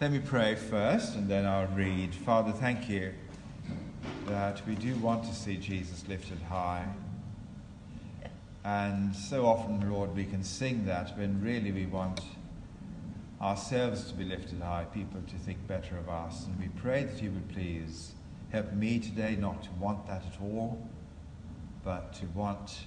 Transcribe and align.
Let 0.00 0.12
me 0.12 0.18
pray 0.18 0.54
first 0.54 1.14
and 1.14 1.28
then 1.28 1.44
I'll 1.44 1.66
read. 1.66 2.14
Father, 2.14 2.52
thank 2.52 2.88
you 2.88 3.12
that 4.28 4.66
we 4.66 4.74
do 4.74 4.94
want 4.94 5.24
to 5.24 5.34
see 5.34 5.58
Jesus 5.58 6.08
lifted 6.08 6.40
high. 6.40 6.86
And 8.64 9.14
so 9.14 9.44
often, 9.44 9.92
Lord, 9.92 10.16
we 10.16 10.24
can 10.24 10.42
sing 10.42 10.86
that 10.86 11.18
when 11.18 11.42
really 11.42 11.70
we 11.70 11.84
want 11.84 12.22
ourselves 13.42 14.04
to 14.04 14.14
be 14.14 14.24
lifted 14.24 14.62
high, 14.62 14.86
people 14.94 15.20
to 15.20 15.36
think 15.36 15.66
better 15.66 15.98
of 15.98 16.08
us. 16.08 16.46
And 16.46 16.58
we 16.58 16.68
pray 16.80 17.04
that 17.04 17.22
you 17.22 17.30
would 17.32 17.50
please 17.50 18.12
help 18.52 18.72
me 18.72 19.00
today 19.00 19.36
not 19.38 19.62
to 19.64 19.70
want 19.78 20.06
that 20.06 20.24
at 20.24 20.40
all, 20.40 20.82
but 21.84 22.14
to 22.14 22.26
want 22.28 22.86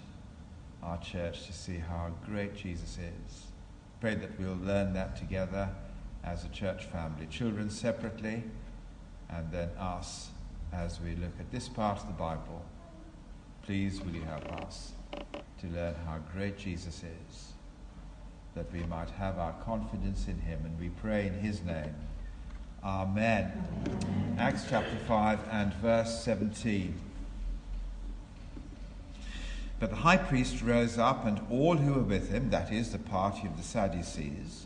our 0.82 0.98
church 0.98 1.46
to 1.46 1.54
see 1.54 1.78
how 1.78 2.10
great 2.26 2.56
Jesus 2.56 2.98
is. 2.98 3.44
Pray 4.02 4.16
that 4.16 4.32
we'll 4.40 4.58
learn 4.58 4.94
that 4.94 5.16
together 5.16 5.70
as 6.24 6.46
a 6.46 6.50
church 6.50 6.86
family, 6.86 7.28
children 7.30 7.70
separately, 7.70 8.44
and 9.30 9.52
then 9.52 9.70
us 9.80 10.30
as 10.72 11.00
we 11.02 11.16
look 11.16 11.34
at 11.40 11.52
this 11.52 11.68
part 11.68 12.00
of 12.00 12.08
the 12.08 12.14
Bible. 12.14 12.64
Please, 13.64 14.02
will 14.02 14.14
you 14.14 14.24
help 14.24 14.52
us 14.64 14.94
to 15.60 15.68
learn 15.68 15.96
how 16.06 16.18
great 16.34 16.58
Jesus 16.58 17.04
is, 17.04 17.54
that 18.56 18.72
we 18.74 18.84
might 18.84 19.10
have 19.12 19.38
our 19.38 19.54
confidence 19.64 20.28
in 20.28 20.40
him, 20.40 20.62
and 20.66 20.80
we 20.80 20.90
pray 20.90 21.28
in 21.28 21.34
his 21.34 21.62
name. 21.64 21.96
Amen. 22.84 23.52
Amen. 23.88 24.36
Acts 24.38 24.66
chapter 24.70 24.98
5 25.08 25.40
and 25.52 25.74
verse 25.76 26.24
17. 26.24 26.94
But 29.80 29.90
the 29.90 29.96
high 29.98 30.18
priest 30.18 30.62
rose 30.62 30.98
up, 30.98 31.26
and 31.26 31.40
all 31.50 31.78
who 31.78 31.94
were 31.94 32.02
with 32.02 32.30
him, 32.30 32.50
that 32.50 32.72
is, 32.72 32.92
the 32.92 33.00
party 33.00 33.48
of 33.48 33.58
the 33.58 33.64
Sadducees, 33.64 34.66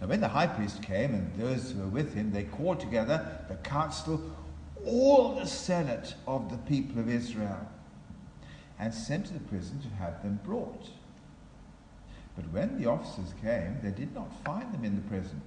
Now, 0.00 0.08
when 0.08 0.20
the 0.20 0.28
high 0.28 0.46
priest 0.46 0.82
came 0.82 1.14
and 1.14 1.34
those 1.36 1.70
who 1.70 1.80
were 1.80 1.88
with 1.88 2.14
him, 2.14 2.32
they 2.32 2.44
called 2.44 2.80
together 2.80 3.38
the 3.48 3.56
council, 3.56 4.20
all 4.84 5.34
the 5.34 5.46
senate 5.46 6.14
of 6.26 6.50
the 6.50 6.58
people 6.58 7.00
of 7.00 7.08
Israel 7.08 7.68
and 8.78 8.92
sent 8.92 9.26
to 9.26 9.32
the 9.32 9.40
prison 9.40 9.80
to 9.80 9.88
have 9.96 10.22
them 10.22 10.40
brought. 10.44 10.88
But 12.36 12.50
when 12.50 12.80
the 12.80 12.90
officers 12.90 13.32
came, 13.40 13.78
they 13.82 13.90
did 13.90 14.14
not 14.14 14.44
find 14.44 14.72
them 14.72 14.84
in 14.84 14.96
the 14.96 15.02
prison. 15.02 15.40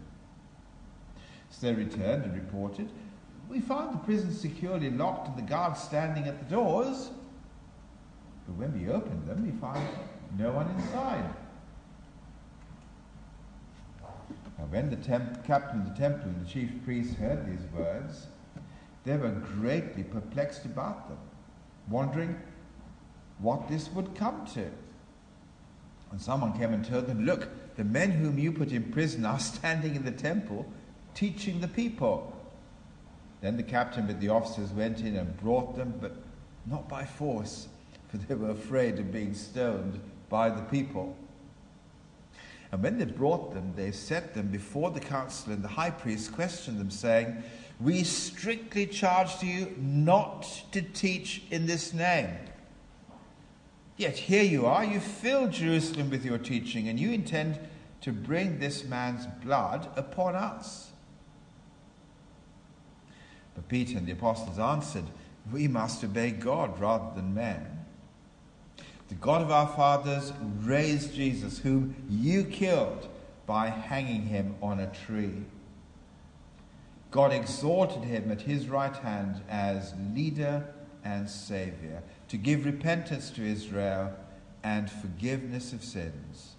So 1.50 1.68
they 1.68 1.74
returned 1.74 2.24
and 2.24 2.34
reported, 2.34 2.90
We 3.50 3.60
found 3.60 3.94
the 3.94 4.04
prison 4.04 4.34
securely 4.34 4.90
locked 4.90 5.28
and 5.28 5.38
the 5.38 5.50
guards 5.50 5.82
standing 5.82 6.26
at 6.26 6.40
the 6.40 6.56
doors. 6.56 7.10
But 8.46 8.56
when 8.56 8.80
we 8.80 8.92
opened 8.92 9.28
them, 9.28 9.46
we 9.46 9.52
found 9.60 9.86
no 10.38 10.52
one 10.52 10.70
inside. 10.72 11.26
Now, 14.58 14.66
when 14.66 14.90
the 14.90 14.96
captain 14.98 15.82
of 15.82 15.90
the 15.90 15.96
temple 15.96 16.30
and 16.30 16.46
the 16.46 16.50
chief 16.50 16.72
priests 16.84 17.16
heard 17.16 17.46
these 17.46 17.66
words, 17.72 18.28
they 19.04 19.16
were 19.18 19.30
greatly 19.30 20.04
perplexed 20.04 20.66
about 20.66 21.08
them, 21.10 21.20
wondering 21.90 22.38
what 23.40 23.68
this 23.70 23.90
would 23.92 24.16
come 24.16 24.46
to. 24.54 24.70
And 26.12 26.20
someone 26.20 26.58
came 26.58 26.74
and 26.74 26.84
told 26.84 27.08
them, 27.08 27.26
Look, 27.26 27.76
the 27.76 27.84
men 27.84 28.12
whom 28.12 28.40
you 28.40 28.52
put 28.52 28.72
in 28.72 28.92
prison 28.92 29.26
are 29.26 29.40
standing 29.40 29.96
in 29.96 30.04
the 30.04 30.12
temple 30.12 30.66
teaching 31.14 31.62
the 31.62 31.68
people. 31.68 32.34
Then 33.42 33.58
the 33.58 33.64
captain 33.64 34.08
with 34.08 34.20
the 34.20 34.30
officers 34.30 34.72
went 34.72 35.02
in 35.02 35.16
and 35.16 35.38
brought 35.38 35.76
them, 35.76 35.94
but 36.02 36.16
not 36.66 36.90
by 36.90 37.06
force, 37.06 37.68
for 38.08 38.18
they 38.18 38.36
were 38.36 38.52
afraid 38.52 39.00
of 39.00 39.12
being 39.12 39.34
stoned 39.34 40.00
by 40.30 40.50
the 40.50 40.62
people. 40.64 41.16
And 42.72 42.84
when 42.84 42.98
they 42.98 43.06
brought 43.06 43.54
them, 43.54 43.74
they 43.76 43.92
set 43.92 44.34
them 44.34 44.48
before 44.48 44.92
the 44.92 45.00
council, 45.00 45.54
and 45.54 45.64
the 45.64 45.70
high 45.70 45.90
priest 45.90 46.34
questioned 46.34 46.80
them, 46.80 46.92
saying, 46.92 47.44
We 47.80 48.04
strictly 48.04 48.86
charge 48.86 49.42
you 49.42 49.74
not 49.78 50.44
to 50.74 50.82
teach 50.82 51.44
in 51.50 51.66
this 51.66 51.94
name. 51.94 52.30
Yet 53.96 54.18
here 54.18 54.44
you 54.44 54.66
are, 54.66 54.84
you 54.84 55.00
fill 55.00 55.48
Jerusalem 55.48 56.10
with 56.10 56.26
your 56.26 56.38
teaching, 56.38 56.88
and 56.88 57.00
you 57.00 57.12
intend 57.12 57.58
to 58.02 58.12
bring 58.12 58.60
this 58.60 58.84
man's 58.84 59.26
blood 59.44 59.90
upon 59.96 60.36
us. 60.36 60.92
But 63.56 63.68
Peter 63.68 63.98
and 63.98 64.06
the 64.06 64.12
apostles 64.12 64.60
answered, 64.60 65.06
We 65.52 65.68
must 65.68 66.04
obey 66.04 66.32
God 66.32 66.80
rather 66.80 67.16
than 67.16 67.34
men. 67.34 67.77
The 69.10 69.16
God 69.16 69.42
of 69.42 69.52
our 69.52 69.68
fathers 69.68 70.34
raised 70.62 71.14
Jesus, 71.14 71.60
whom 71.60 71.96
you 72.10 72.44
killed 72.44 73.08
by 73.46 73.70
hanging 73.70 74.24
him 74.24 74.56
on 74.62 74.80
a 74.80 74.88
tree. 74.88 75.44
God 77.10 77.32
exalted 77.32 78.04
him 78.04 78.30
at 78.32 78.42
his 78.42 78.68
right 78.68 78.96
hand 78.96 79.42
as 79.50 79.94
leader 80.14 80.66
and 81.06 81.30
savior 81.30 82.04
to 82.28 82.38
give 82.38 82.66
repentance 82.66 83.30
to 83.32 83.46
Israel 83.46 84.14
and 84.64 84.92
forgiveness 84.92 85.72
of 85.72 85.84
sins. 85.84 86.56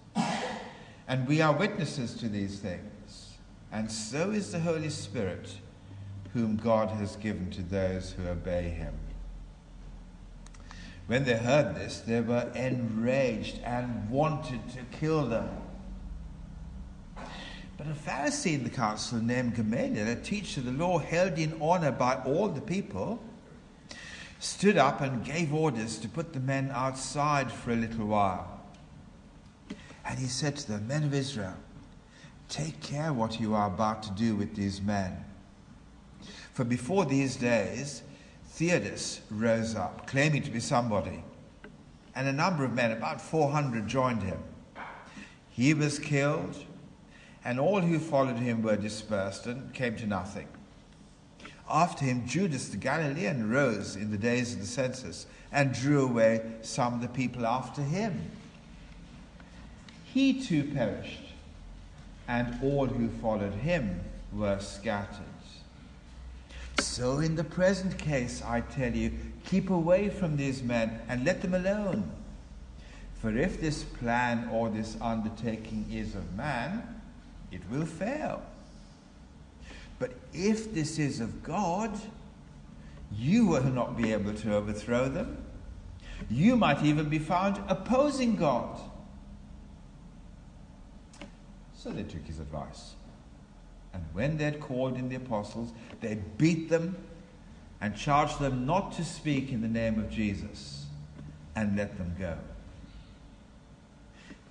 And 1.07 1.29
we 1.29 1.43
are 1.43 1.53
witnesses 1.53 2.15
to 2.15 2.29
these 2.29 2.59
things, 2.61 3.35
and 3.71 3.91
so 3.91 4.31
is 4.31 4.53
the 4.53 4.61
Holy 4.61 4.91
Spirit, 4.91 5.57
whom 6.33 6.57
God 6.57 6.91
has 6.91 7.17
given 7.17 7.51
to 7.51 7.63
those 7.63 8.13
who 8.13 8.27
obey 8.27 8.71
him. 8.71 8.95
When 11.09 11.25
they 11.25 11.39
heard 11.39 11.75
this, 11.75 12.01
they 12.01 12.21
were 12.21 12.53
enraged 12.55 13.61
and 13.65 14.11
wanted 14.11 14.61
to 14.75 14.99
kill 14.99 15.27
them. 15.27 15.49
But 17.79 17.87
a 17.87 17.95
Pharisee 17.95 18.55
in 18.55 18.65
the 18.65 18.71
council 18.71 19.19
named 19.19 19.55
Gamaliel, 19.57 20.07
a 20.07 20.17
teacher 20.17 20.61
of 20.61 20.67
the 20.67 20.73
law 20.73 20.99
held 20.99 21.39
in 21.39 21.57
honor 21.63 21.93
by 21.93 22.17
all 22.17 22.49
the 22.49 22.61
people, 22.61 23.23
stood 24.39 24.77
up 24.77 25.01
and 25.01 25.25
gave 25.25 25.55
orders 25.55 25.97
to 25.99 26.09
put 26.09 26.35
the 26.35 26.41
men 26.41 26.71
outside 26.75 27.51
for 27.51 27.71
a 27.71 27.77
little 27.77 28.07
while. 28.07 28.61
And 30.05 30.19
he 30.19 30.27
said 30.27 30.57
to 30.57 30.73
the 30.73 30.79
men 30.79 31.05
of 31.05 31.15
Israel, 31.15 31.57
Take 32.51 32.83
care 32.83 33.15
what 33.15 33.41
you 33.41 33.55
are 33.55 33.69
about 33.69 34.03
to 34.03 34.11
do 34.11 34.37
with 34.37 34.57
these 34.57 34.83
men. 34.83 35.25
For 36.53 36.65
before 36.65 37.07
these 37.07 37.37
days, 37.37 38.03
Theudas 38.59 39.21
rose 39.31 39.77
up, 39.77 40.09
claiming 40.09 40.43
to 40.43 40.51
be 40.51 40.59
somebody, 40.59 41.23
and 42.17 42.27
a 42.27 42.33
number 42.33 42.65
of 42.65 42.73
men, 42.73 42.91
about 42.91 43.21
400, 43.21 43.87
joined 43.87 44.25
him. 44.25 44.43
He 45.49 45.75
was 45.75 46.01
killed, 46.01 46.57
and 47.45 47.61
all 47.61 47.81
who 47.81 48.01
followed 48.01 48.39
him 48.39 48.65
were 48.65 48.75
dispersed 48.75 49.47
and 49.47 49.73
came 49.73 49.95
to 49.99 50.09
nothing. 50.09 50.49
After 51.71 52.05
him, 52.05 52.27
Judas 52.27 52.71
the 52.71 52.79
Galilean 52.79 53.49
rose 53.49 53.95
in 53.95 54.11
the 54.11 54.19
days 54.19 54.55
of 54.55 54.59
the 54.59 54.67
census 54.67 55.27
and 55.53 55.73
drew 55.73 56.03
away 56.03 56.43
some 56.63 56.95
of 56.95 57.01
the 57.01 57.07
people 57.07 57.47
after 57.47 57.83
him. 57.83 58.29
He 60.03 60.43
too 60.43 60.65
perished, 60.65 61.33
and 62.27 62.59
all 62.61 62.87
who 62.87 63.09
followed 63.09 63.55
him 63.55 64.01
were 64.33 64.59
scattered. 64.59 65.38
So, 66.81 67.19
in 67.19 67.37
the 67.37 67.45
present 67.45 67.99
case, 67.99 68.43
I 68.43 68.61
tell 68.61 68.95
you, 68.95 69.13
keep 69.45 69.71
away 69.71 70.09
from 70.09 70.37
these 70.37 70.63
men 70.63 71.01
and 71.09 71.25
let 71.25 71.43
them 71.43 71.55
alone. 71.55 72.11
For 73.21 73.37
if 73.37 73.61
this 73.61 73.83
plan 73.83 74.49
or 74.53 74.69
this 74.69 74.97
undertaking 75.01 75.87
is 75.93 76.15
of 76.15 76.35
man, 76.35 77.01
it 77.51 77.61
will 77.71 77.87
fail. 77.87 78.43
But 79.99 80.13
if 80.33 80.73
this 80.73 80.99
is 80.99 81.21
of 81.21 81.43
God, 81.43 81.99
you 83.17 83.47
will 83.47 83.65
not 83.65 83.97
be 83.97 84.13
able 84.13 84.35
to 84.35 84.55
overthrow 84.55 85.09
them. 85.09 85.45
You 86.31 86.57
might 86.57 86.83
even 86.85 87.09
be 87.09 87.19
found 87.19 87.61
opposing 87.69 88.37
God. 88.37 88.79
So 91.75 91.91
they 91.91 92.03
took 92.03 92.25
his 92.25 92.39
advice. 92.39 92.95
And 93.93 94.05
when 94.13 94.37
they 94.37 94.45
had 94.45 94.61
called 94.61 94.97
in 94.97 95.09
the 95.09 95.17
apostles, 95.17 95.73
they 96.01 96.19
beat 96.37 96.69
them 96.69 96.97
and 97.81 97.97
charged 97.97 98.39
them 98.39 98.67
not 98.67 98.93
to 98.93 99.05
speak 99.05 99.53
in 99.53 99.61
the 99.61 99.69
name 99.69 99.99
of 99.99 100.11
Jesus 100.11 100.87
and 101.55 101.77
let 101.77 101.97
them 101.97 102.15
go. 102.19 102.37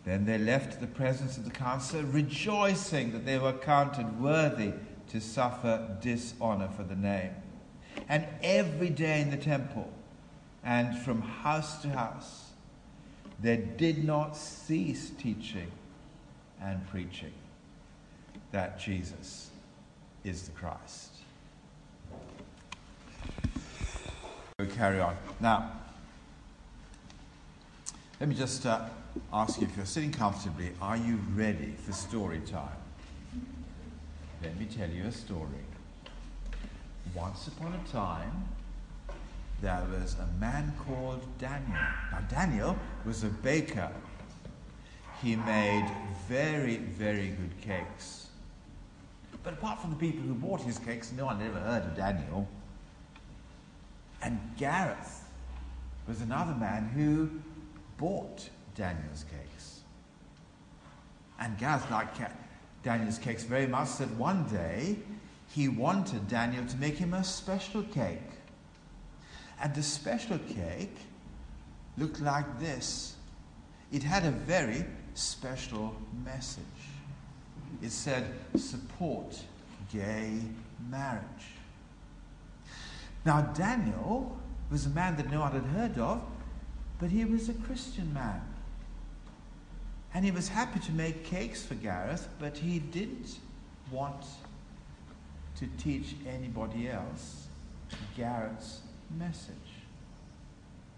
Then 0.06 0.26
they 0.26 0.38
left 0.38 0.80
the 0.80 0.88
presence 0.88 1.38
of 1.38 1.44
the 1.44 1.52
council, 1.52 2.02
rejoicing 2.04 3.12
that 3.12 3.26
they 3.26 3.38
were 3.38 3.54
counted 3.54 4.22
worthy 4.22 4.72
to 5.10 5.20
suffer 5.20 5.98
dishonor 6.02 6.70
for 6.70 6.84
the 6.84 6.96
name. 6.96 7.32
and 8.08 8.28
every 8.44 8.90
day 8.90 9.22
in 9.22 9.32
the 9.32 9.38
temple 9.38 9.92
and 10.64 10.98
from 11.00 11.22
house 11.22 11.82
to 11.82 11.90
house, 11.90 12.52
they 13.42 13.58
did 13.58 14.04
not 14.04 14.38
cease 14.38 15.10
teaching 15.10 15.72
and 16.62 16.88
preaching 16.90 17.34
that 18.58 18.80
Jesus 18.80 19.52
is 20.24 20.48
the 20.48 20.52
Christ. 20.54 21.12
We'll 24.58 24.68
carry 24.70 25.00
on. 25.00 25.16
Now, 25.40 25.74
let 28.20 28.28
me 28.28 28.34
just 28.34 28.66
uh, 28.66 28.86
ask 29.32 29.62
you 29.62 29.68
if 29.68 29.78
you're 29.78 29.86
sitting 29.86 30.12
comfortably, 30.12 30.72
are 30.82 30.98
you 30.98 31.20
ready 31.36 31.76
for 31.86 31.92
story 31.92 32.42
time? 32.48 32.80
Let 34.42 34.60
me 34.60 34.66
tell 34.66 34.90
you 34.90 35.04
a 35.04 35.12
story. 35.12 35.64
Once 37.14 37.48
upon 37.50 37.74
a 37.74 37.92
time, 37.92 38.48
there 39.62 39.86
was 39.92 40.16
a 40.16 40.28
man 40.40 40.74
called 40.84 41.22
Daniel. 41.38 41.78
Now, 42.12 42.22
Daniel 42.28 42.76
was 43.06 43.24
a 43.24 43.30
baker. 43.30 43.92
He 45.22 45.36
made 45.36 45.88
very, 46.28 46.78
very 46.78 47.28
good 47.28 47.62
cakes. 47.62 48.27
But 49.48 49.54
apart 49.54 49.80
from 49.80 49.92
the 49.92 49.96
people 49.96 50.26
who 50.26 50.34
bought 50.34 50.60
his 50.60 50.78
cakes, 50.78 51.14
no 51.14 51.28
one 51.28 51.40
had 51.40 51.48
ever 51.48 51.60
heard 51.62 51.84
of 51.86 51.96
Daniel. 51.96 52.46
And 54.22 54.38
Gareth 54.58 55.24
was 56.06 56.20
another 56.20 56.54
man 56.54 56.90
who 56.90 57.30
bought 57.98 58.50
Daniel's 58.76 59.24
cakes. 59.32 59.84
And 61.40 61.58
Gareth 61.58 61.90
liked 61.90 62.20
Daniel's 62.84 63.20
cakes 63.20 63.44
very 63.46 63.68
much 63.68 63.88
so 63.88 64.04
that 64.04 64.14
one 64.16 64.44
day 64.50 64.98
he 65.48 65.70
wanted 65.70 66.28
Daniel 66.28 66.66
to 66.66 66.76
make 66.76 66.98
him 66.98 67.14
a 67.14 67.24
special 67.24 67.84
cake. 67.84 68.20
And 69.62 69.74
the 69.74 69.82
special 69.82 70.40
cake 70.40 70.98
looked 71.98 72.20
like 72.20 72.60
this 72.60 73.16
it 73.94 74.04
had 74.04 74.26
a 74.26 74.32
very 74.32 74.84
special 75.14 75.96
message. 76.26 76.66
It 77.82 77.92
said, 77.92 78.26
support 78.56 79.40
gay 79.92 80.40
marriage. 80.90 81.24
Now, 83.26 83.42
Daniel 83.42 84.38
was 84.72 84.86
a 84.86 84.90
man 84.90 85.16
that 85.18 85.30
no 85.30 85.42
one 85.42 85.52
had 85.52 85.64
heard 85.64 85.98
of, 85.98 86.24
but 87.00 87.12
he 87.12 87.26
was 87.26 87.50
a 87.50 87.54
Christian 87.54 88.14
man. 88.14 88.42
And 90.14 90.26
he 90.26 90.32
was 90.32 90.48
happy 90.48 90.80
to 90.80 90.92
make 90.94 91.24
cakes 91.24 91.64
for 91.64 91.76
Gareth, 91.76 92.28
but 92.40 92.58
he 92.58 92.80
didn't 92.80 93.38
want 93.92 94.26
to 95.58 95.68
teach 95.78 96.16
anybody 96.28 96.90
else 96.90 97.48
Gareth's 98.18 98.82
message. 99.18 99.56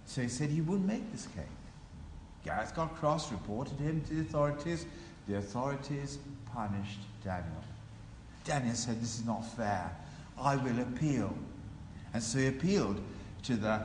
So 0.06 0.22
he 0.22 0.28
said 0.28 0.50
he 0.50 0.62
wouldn't 0.62 0.88
make 0.88 1.12
this 1.12 1.28
cake. 1.36 1.46
Gareth 2.46 2.76
got 2.76 2.96
cross, 2.96 3.32
reported 3.32 3.80
him 3.80 4.02
to 4.08 4.16
the 4.16 4.22
authorities. 4.22 4.86
The 5.28 5.38
authorities 5.38 6.18
punished 6.54 7.00
Daniel. 7.24 7.64
Daniel 8.44 8.76
said, 8.76 9.02
This 9.02 9.20
is 9.20 9.26
not 9.26 9.42
fair. 9.56 9.96
I 10.40 10.56
will 10.56 10.80
appeal. 10.80 11.36
And 12.14 12.24
so 12.24 12.40
he 12.40 12.48
appealed 12.48 13.02
to 13.44 13.56
the 13.56 13.82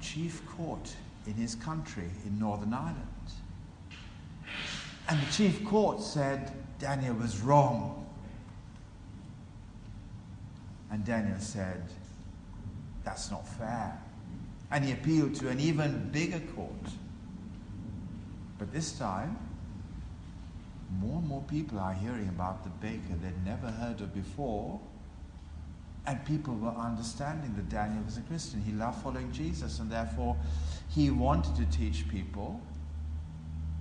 chief 0.00 0.46
court 0.46 0.94
in 1.26 1.34
his 1.34 1.54
country 1.54 2.10
in 2.26 2.38
Northern 2.38 2.74
Ireland. 2.74 2.96
And 5.08 5.20
the 5.20 5.32
chief 5.32 5.64
court 5.64 6.00
said 6.02 6.52
Daniel 6.78 7.14
was 7.14 7.40
wrong. 7.40 8.06
And 10.90 11.04
Daniel 11.04 11.40
said, 11.40 11.82
That's 13.04 13.30
not 13.30 13.46
fair. 13.46 13.98
And 14.70 14.84
he 14.84 14.92
appealed 14.92 15.34
to 15.36 15.48
an 15.48 15.60
even 15.60 16.10
bigger 16.12 16.40
court. 16.54 16.70
But 18.58 18.72
this 18.72 18.92
time, 18.92 19.36
more 21.00 21.18
and 21.18 21.28
more 21.28 21.42
people 21.42 21.78
are 21.78 21.94
hearing 21.94 22.28
about 22.28 22.64
the 22.64 22.70
baker 22.70 23.14
they'd 23.20 23.44
never 23.44 23.68
heard 23.68 24.00
of 24.00 24.14
before. 24.14 24.80
And 26.06 26.24
people 26.24 26.54
were 26.54 26.70
understanding 26.70 27.54
that 27.56 27.68
Daniel 27.68 28.02
was 28.04 28.18
a 28.18 28.22
Christian. 28.22 28.60
He 28.60 28.72
loved 28.72 29.02
following 29.02 29.30
Jesus, 29.30 29.78
and 29.78 29.90
therefore 29.90 30.36
he 30.88 31.10
wanted 31.10 31.54
to 31.56 31.76
teach 31.76 32.08
people 32.08 32.60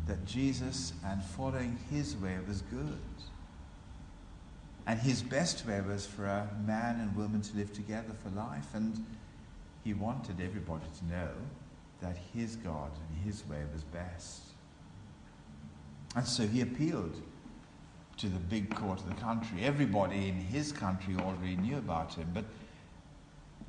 that 0.08 0.25
Jesus 0.25 0.94
and 1.06 1.24
following 1.24 1.78
his 1.90 2.16
way 2.18 2.38
was 2.48 2.62
good. 2.63 3.00
And 4.88 5.00
his 5.00 5.22
best 5.22 5.66
way 5.66 5.81
was 5.81 6.06
for 6.06 6.25
a 6.25 6.48
man 6.66 7.00
and 7.00 7.16
woman 7.16 7.42
to 7.42 7.58
live 7.58 7.72
together 7.74 8.13
for 8.24 8.30
life. 8.30 8.68
And 8.74 9.06
he 9.84 9.94
wanted 9.94 10.42
everybody 10.42 10.86
to 11.00 11.06
know 11.06 11.30
that 12.02 12.18
his 12.34 12.56
God 12.56 12.92
and 13.10 13.24
his 13.24 13.48
way 13.48 13.62
was 13.74 13.84
best. 13.84 14.50
And 16.16 16.28
so 16.28 16.46
he 16.46 16.62
appealed 16.62 17.22
to 18.18 18.28
the 18.28 18.40
big 18.40 18.75
court 18.75 19.00
of 19.00 19.08
the 19.08 19.22
country. 19.22 19.63
Everybody 19.63 20.28
in 20.28 20.36
his 20.36 20.72
country 20.72 21.16
already 21.16 21.56
knew 21.56 21.78
about 21.78 22.13
him, 22.13 22.30
but 22.34 22.46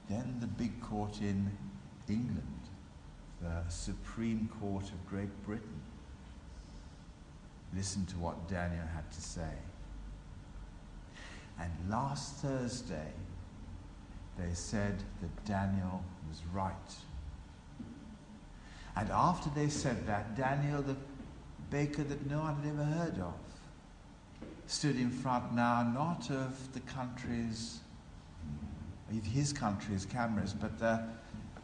then 0.09 0.37
the 0.41 0.47
big 0.47 0.81
court 0.81 1.21
in 1.21 1.51
England, 2.09 2.61
the 3.41 3.63
Supreme 3.69 4.49
Court 4.61 4.85
of 4.85 5.07
Great 5.09 5.45
Britain, 5.45 5.81
listened 7.75 8.09
to 8.09 8.17
what 8.17 8.49
Daniel 8.49 8.87
had 8.95 9.11
to 9.13 9.21
say. 9.21 9.55
And 11.59 11.71
last 11.89 12.35
Thursday, 12.37 13.13
they 14.37 14.53
said 14.53 14.97
that 15.21 15.45
Daniel 15.45 16.03
was 16.29 16.43
right. 16.53 16.73
And 18.97 19.09
after 19.11 19.49
they 19.51 19.69
said 19.69 20.07
that, 20.07 20.37
Daniel, 20.37 20.83
the 20.83 20.97
baker 21.73 22.05
that 22.05 22.31
no 22.31 22.39
one 22.41 22.55
had 22.57 22.69
ever 22.69 22.85
heard 22.85 23.19
of, 23.19 23.35
stood 24.67 24.97
in 24.97 25.11
front 25.11 25.55
now 25.55 25.83
not 25.83 26.31
of 26.31 26.73
the 26.75 26.81
country's, 26.81 27.81
his 29.25 29.55
country's 29.55 30.05
cameras, 30.05 30.53
but 30.53 30.79
the 30.79 31.03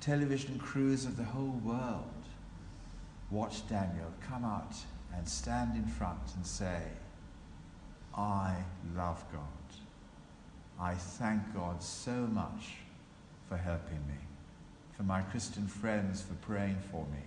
television 0.00 0.58
crews 0.58 1.04
of 1.04 1.18
the 1.18 1.24
whole 1.24 1.60
world 1.62 2.04
watched 3.30 3.68
Daniel 3.68 4.10
come 4.26 4.44
out 4.46 4.74
and 5.14 5.28
stand 5.28 5.76
in 5.76 5.86
front 5.86 6.34
and 6.36 6.46
say, 6.46 6.82
I 8.16 8.54
love 8.96 9.22
God. 9.30 9.42
I 10.80 10.94
thank 10.94 11.54
God 11.54 11.82
so 11.82 12.12
much 12.12 12.76
for 13.46 13.58
helping 13.58 14.06
me, 14.08 14.18
for 14.96 15.02
my 15.02 15.20
Christian 15.20 15.66
friends 15.66 16.22
for 16.22 16.34
praying 16.34 16.78
for 16.90 17.04
me, 17.06 17.22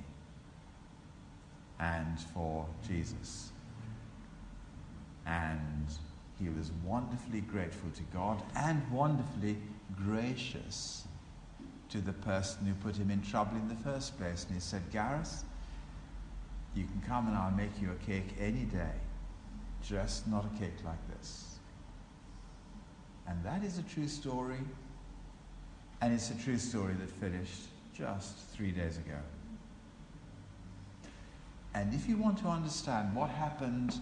and 1.81 2.19
for 2.33 2.65
Jesus. 2.87 3.49
And 5.25 5.87
he 6.39 6.49
was 6.49 6.71
wonderfully 6.85 7.41
grateful 7.41 7.89
to 7.95 8.03
God 8.13 8.41
and 8.55 8.81
wonderfully 8.91 9.57
gracious 10.05 11.05
to 11.89 11.99
the 11.99 12.13
person 12.13 12.65
who 12.65 12.73
put 12.75 12.95
him 12.95 13.11
in 13.11 13.21
trouble 13.21 13.57
in 13.57 13.67
the 13.67 13.75
first 13.75 14.17
place. 14.17 14.45
And 14.45 14.53
he 14.53 14.61
said, 14.61 14.81
Gareth, 14.91 15.43
you 16.75 16.85
can 16.85 17.01
come 17.07 17.27
and 17.27 17.35
I'll 17.35 17.51
make 17.51 17.81
you 17.81 17.91
a 17.91 18.05
cake 18.05 18.35
any 18.39 18.63
day, 18.63 18.93
just 19.83 20.27
not 20.27 20.45
a 20.45 20.59
cake 20.59 20.85
like 20.85 21.07
this. 21.17 21.57
And 23.27 23.43
that 23.43 23.63
is 23.63 23.77
a 23.77 23.83
true 23.83 24.07
story. 24.07 24.59
And 26.01 26.13
it's 26.13 26.31
a 26.31 26.35
true 26.35 26.57
story 26.57 26.93
that 26.93 27.09
finished 27.09 27.67
just 27.93 28.37
three 28.49 28.71
days 28.71 28.97
ago. 28.97 29.17
And 31.73 31.93
if 31.93 32.07
you 32.07 32.17
want 32.17 32.37
to 32.39 32.47
understand 32.47 33.15
what 33.15 33.29
happened 33.29 33.99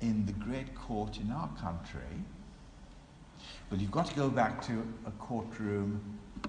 in 0.00 0.26
the 0.26 0.32
great 0.32 0.74
court 0.74 1.18
in 1.18 1.30
our 1.30 1.48
country, 1.60 2.00
well, 3.70 3.80
you've 3.80 3.90
got 3.90 4.06
to 4.06 4.14
go 4.14 4.28
back 4.28 4.64
to 4.66 4.86
a 5.06 5.10
courtroom 5.12 6.00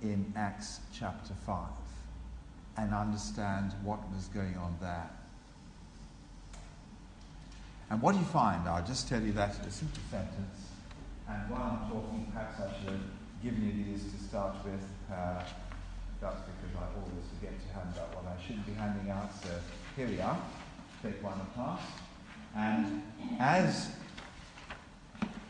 in 0.02 0.34
Acts 0.36 0.80
chapter 0.94 1.34
5 1.46 1.58
and 2.78 2.94
understand 2.94 3.74
what 3.84 4.00
was 4.14 4.28
going 4.28 4.56
on 4.58 4.76
there. 4.82 5.10
And 7.90 8.02
what 8.02 8.14
do 8.14 8.20
you 8.20 8.26
find, 8.26 8.68
I'll 8.68 8.86
just 8.86 9.08
tell 9.08 9.22
you 9.22 9.32
that 9.34 9.58
in 9.60 9.66
a 9.66 9.72
simple 9.72 10.02
sentence. 10.12 10.70
And 11.30 11.50
while 11.50 11.82
I'm 11.82 11.92
talking, 11.92 12.30
perhaps 12.34 12.60
I 12.60 12.84
should 12.84 13.00
given 13.44 13.66
you 13.66 13.94
these 13.94 14.12
to 14.12 14.24
start 14.24 14.56
with. 14.66 14.84
Uh, 15.12 15.44
that's 16.21 16.41
because 16.41 16.75
I 16.75 16.86
always 16.95 17.25
forget 17.36 17.53
to 17.59 17.74
hand 17.74 17.93
out 18.00 18.15
what 18.15 18.25
I 18.25 18.41
shouldn't 18.45 18.65
be 18.65 18.74
handing 18.74 19.09
out. 19.12 19.31
So 19.43 19.50
here 19.95 20.07
we 20.07 20.19
are. 20.19 20.38
Take 21.03 21.24
one 21.24 21.39
apart. 21.39 21.81
And 22.55 23.03
as 23.39 23.89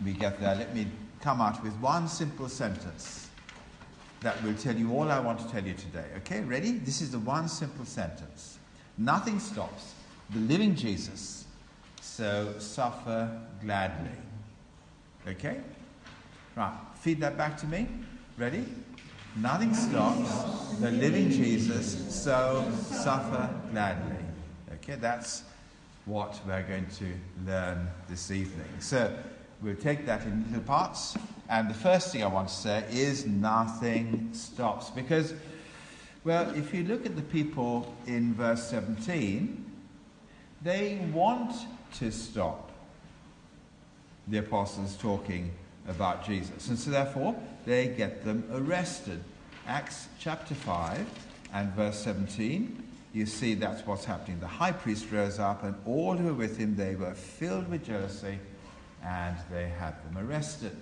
we 0.03 0.13
get 0.13 0.39
there, 0.39 0.55
let 0.55 0.75
me 0.75 0.88
come 1.21 1.41
out 1.41 1.63
with 1.63 1.74
one 1.75 2.07
simple 2.07 2.50
sentence 2.50 3.29
that 4.21 4.41
will 4.43 4.55
tell 4.55 4.75
you 4.75 4.91
all 4.91 5.09
I 5.09 5.19
want 5.19 5.39
to 5.39 5.47
tell 5.50 5.63
you 5.63 5.74
today. 5.74 6.05
Okay, 6.17 6.41
ready? 6.41 6.71
This 6.71 7.01
is 7.01 7.12
the 7.12 7.19
one 7.19 7.47
simple 7.47 7.86
sentence. 7.86 8.57
Nothing 8.97 9.39
stops 9.39 9.93
the 10.31 10.39
living 10.39 10.75
Jesus, 10.75 11.45
so 12.01 12.53
suffer 12.59 13.39
gladly. 13.62 14.12
Okay? 15.27 15.59
Right, 16.55 16.74
feed 16.95 17.21
that 17.21 17.38
back 17.38 17.57
to 17.57 17.65
me. 17.67 17.88
Ready? 18.38 18.65
Nothing 19.41 19.74
stops 19.74 20.77
the 20.79 20.91
living 20.91 21.29
Jesus, 21.29 22.24
so 22.24 22.72
suffer 22.89 23.50
gladly. 23.72 24.17
Okay, 24.75 24.96
that's 24.96 25.44
what 26.06 26.39
we're 26.48 26.63
going 26.63 26.88
to 26.98 27.06
learn 27.46 27.88
this 28.10 28.32
evening. 28.32 28.67
So 28.79 29.15
we'll 29.62 29.75
take 29.75 30.06
that 30.08 30.24
in 30.24 30.46
little 30.48 30.63
parts. 30.63 31.15
And 31.50 31.70
the 31.70 31.75
first 31.75 32.12
thing 32.12 32.24
I 32.24 32.27
want 32.27 32.48
to 32.48 32.53
say 32.53 32.84
is 32.91 33.25
nothing 33.27 34.29
stops. 34.34 34.89
Because, 34.89 35.34
well, 36.24 36.50
if 36.56 36.74
you 36.74 36.84
look 36.84 37.06
at 37.06 37.15
the 37.15 37.22
people 37.22 37.96
in 38.08 38.34
verse 38.34 38.63
17, 38.70 39.65
they 40.63 41.00
want 41.13 41.53
to 41.96 42.12
stop 42.12 42.72
the 44.27 44.39
apostles 44.39 44.96
talking 44.98 45.51
about 45.88 46.25
Jesus. 46.25 46.70
And 46.70 46.77
so, 46.77 46.91
therefore, 46.91 47.36
they 47.67 47.89
get 47.89 48.24
them 48.24 48.45
arrested. 48.53 49.21
Acts 49.67 50.07
chapter 50.19 50.55
5 50.55 51.05
and 51.53 51.69
verse 51.74 52.00
17, 52.00 52.81
you 53.12 53.25
see 53.25 53.55
that's 53.55 53.86
what's 53.86 54.05
happening. 54.05 54.39
The 54.39 54.47
high 54.47 54.71
priest 54.71 55.12
rose 55.12 55.38
up, 55.38 55.65
and 55.65 55.75
all 55.86 56.15
who 56.15 56.27
were 56.27 56.33
with 56.33 56.57
him, 56.57 56.77
they 56.77 56.95
were 56.95 57.13
filled 57.13 57.69
with 57.69 57.86
jealousy, 57.86 58.39
and 59.03 59.36
they 59.51 59.67
had 59.67 59.95
them 60.05 60.25
arrested. 60.25 60.77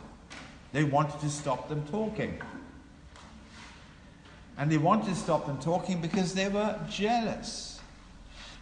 They 0.73 0.83
wanted 0.83 1.19
to 1.21 1.29
stop 1.29 1.69
them 1.69 1.83
talking. 1.87 2.39
And 4.59 4.71
they 4.71 4.77
wanted 4.77 5.07
to 5.07 5.15
stop 5.15 5.47
them 5.47 5.57
talking 5.57 6.01
because 6.01 6.35
they 6.35 6.49
were 6.49 6.79
jealous. 6.87 7.79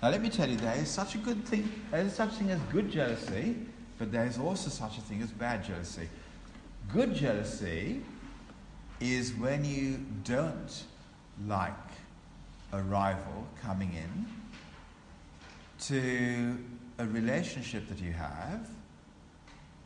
Now, 0.01 0.11
let 0.11 0.21
me 0.21 0.29
tell 0.29 0.49
you, 0.49 0.55
there 0.55 0.77
is 0.77 0.89
such 0.89 1.15
a 1.15 1.17
good 1.17 1.43
thing, 1.43 1.69
there 1.91 2.05
is 2.05 2.13
such 2.13 2.29
a 2.29 2.35
thing 2.35 2.51
as 2.51 2.59
good 2.71 2.89
jealousy, 2.89 3.57
but 3.99 4.13
there 4.13 4.25
is 4.25 4.37
also 4.37 4.69
such 4.69 4.97
a 4.97 5.01
thing 5.01 5.21
as 5.21 5.29
bad 5.29 5.65
jealousy. 5.65 6.07
Good 6.93 7.15
jealousy 7.15 8.01
is 9.11 9.33
when 9.33 9.65
you 9.65 9.99
don't 10.23 10.83
like 11.45 11.73
a 12.71 12.81
rival 12.81 13.47
coming 13.61 13.91
in 13.93 14.25
to 15.79 16.57
a 16.99 17.05
relationship 17.05 17.87
that 17.89 17.99
you 17.99 18.13
have 18.13 18.69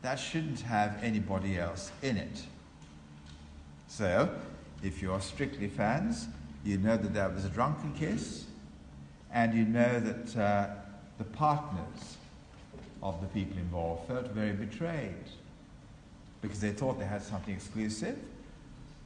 that 0.02 0.16
shouldn't 0.16 0.60
have 0.60 1.02
anybody 1.02 1.58
else 1.58 1.90
in 2.02 2.16
it. 2.16 2.44
So, 3.88 4.30
if 4.82 5.02
you're 5.02 5.20
strictly 5.20 5.66
fans, 5.68 6.28
you 6.64 6.78
know 6.78 6.96
that 6.96 7.12
there 7.12 7.28
was 7.28 7.44
a 7.44 7.48
drunken 7.48 7.92
kiss, 7.94 8.44
and 9.32 9.54
you 9.54 9.64
know 9.64 9.98
that 9.98 10.36
uh, 10.36 10.70
the 11.18 11.24
partners 11.24 12.16
of 13.02 13.20
the 13.20 13.26
people 13.28 13.58
involved 13.58 14.06
felt 14.06 14.28
very 14.28 14.52
betrayed 14.52 15.14
because 16.42 16.60
they 16.60 16.70
thought 16.70 16.98
they 16.98 17.04
had 17.04 17.22
something 17.22 17.54
exclusive, 17.54 18.16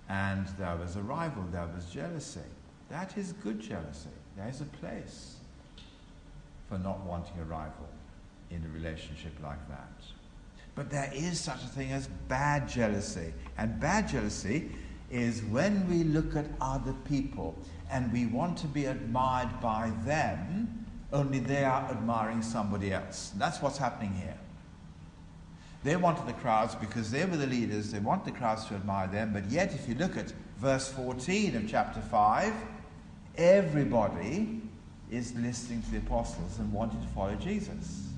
and 0.09 0.47
there 0.59 0.77
was 0.77 0.97
a 0.97 1.03
rival, 1.03 1.45
there 1.51 1.69
was 1.75 1.87
jealousy. 1.87 2.41
That 2.91 3.17
is 3.17 3.33
good 3.33 3.61
jealousy. 3.61 4.11
There 4.37 4.49
is 4.49 4.61
a 4.61 4.65
place 4.65 5.37
for 6.69 6.79
not 6.79 7.01
wanting 7.05 7.39
a 7.41 7.45
rival 7.45 7.89
in 8.51 8.65
a 8.65 8.69
relationship 8.75 9.33
like 9.43 9.69
that. 9.69 9.93
But 10.75 10.91
there 10.91 11.11
is 11.15 11.41
such 11.41 11.63
a 11.63 11.69
thing 11.69 11.93
as 11.93 12.09
bad 12.29 12.69
jealousy. 12.69 13.33
And 13.59 13.79
bad 13.79 14.09
jealousy 14.09 14.71
is 15.11 15.43
when 15.45 15.89
we 15.89 16.05
look 16.05 16.35
at 16.35 16.47
other 16.61 16.95
people 17.05 17.55
and 17.91 18.11
we 18.13 18.27
want 18.27 18.57
to 18.59 18.67
be 18.67 18.87
admired 18.87 19.61
by 19.61 19.93
them, 20.05 20.87
only 21.13 21.41
they 21.41 21.65
are 21.65 21.91
admiring 21.91 22.41
somebody 22.41 22.93
else. 22.93 23.33
That's 23.37 23.61
what's 23.61 23.77
happening 23.77 24.15
here. 24.15 24.39
They 25.85 25.97
wanted 25.97 26.27
the 26.27 26.33
crowds 26.35 26.75
because 26.75 27.11
they 27.11 27.25
were 27.25 27.37
the 27.37 27.47
leaders, 27.47 27.91
they 27.91 27.99
want 27.99 28.25
the 28.25 28.31
crowds 28.31 28.67
to 28.67 28.75
admire 28.75 29.09
them, 29.09 29.33
but 29.33 29.51
yet, 29.51 29.75
if 29.75 29.89
you 29.89 29.97
look 29.97 30.17
at 30.17 30.33
verse 30.59 30.89
14 30.93 31.57
of 31.57 31.69
chapter 31.69 32.01
5, 32.01 32.53
everybody 33.37 34.61
is 35.11 35.35
listening 35.35 35.83
to 35.83 35.91
the 35.91 35.99
apostles 35.99 36.59
and 36.59 36.73
wanting 36.73 37.01
to 37.01 37.09
follow 37.09 37.35
Jesus. 37.35 38.09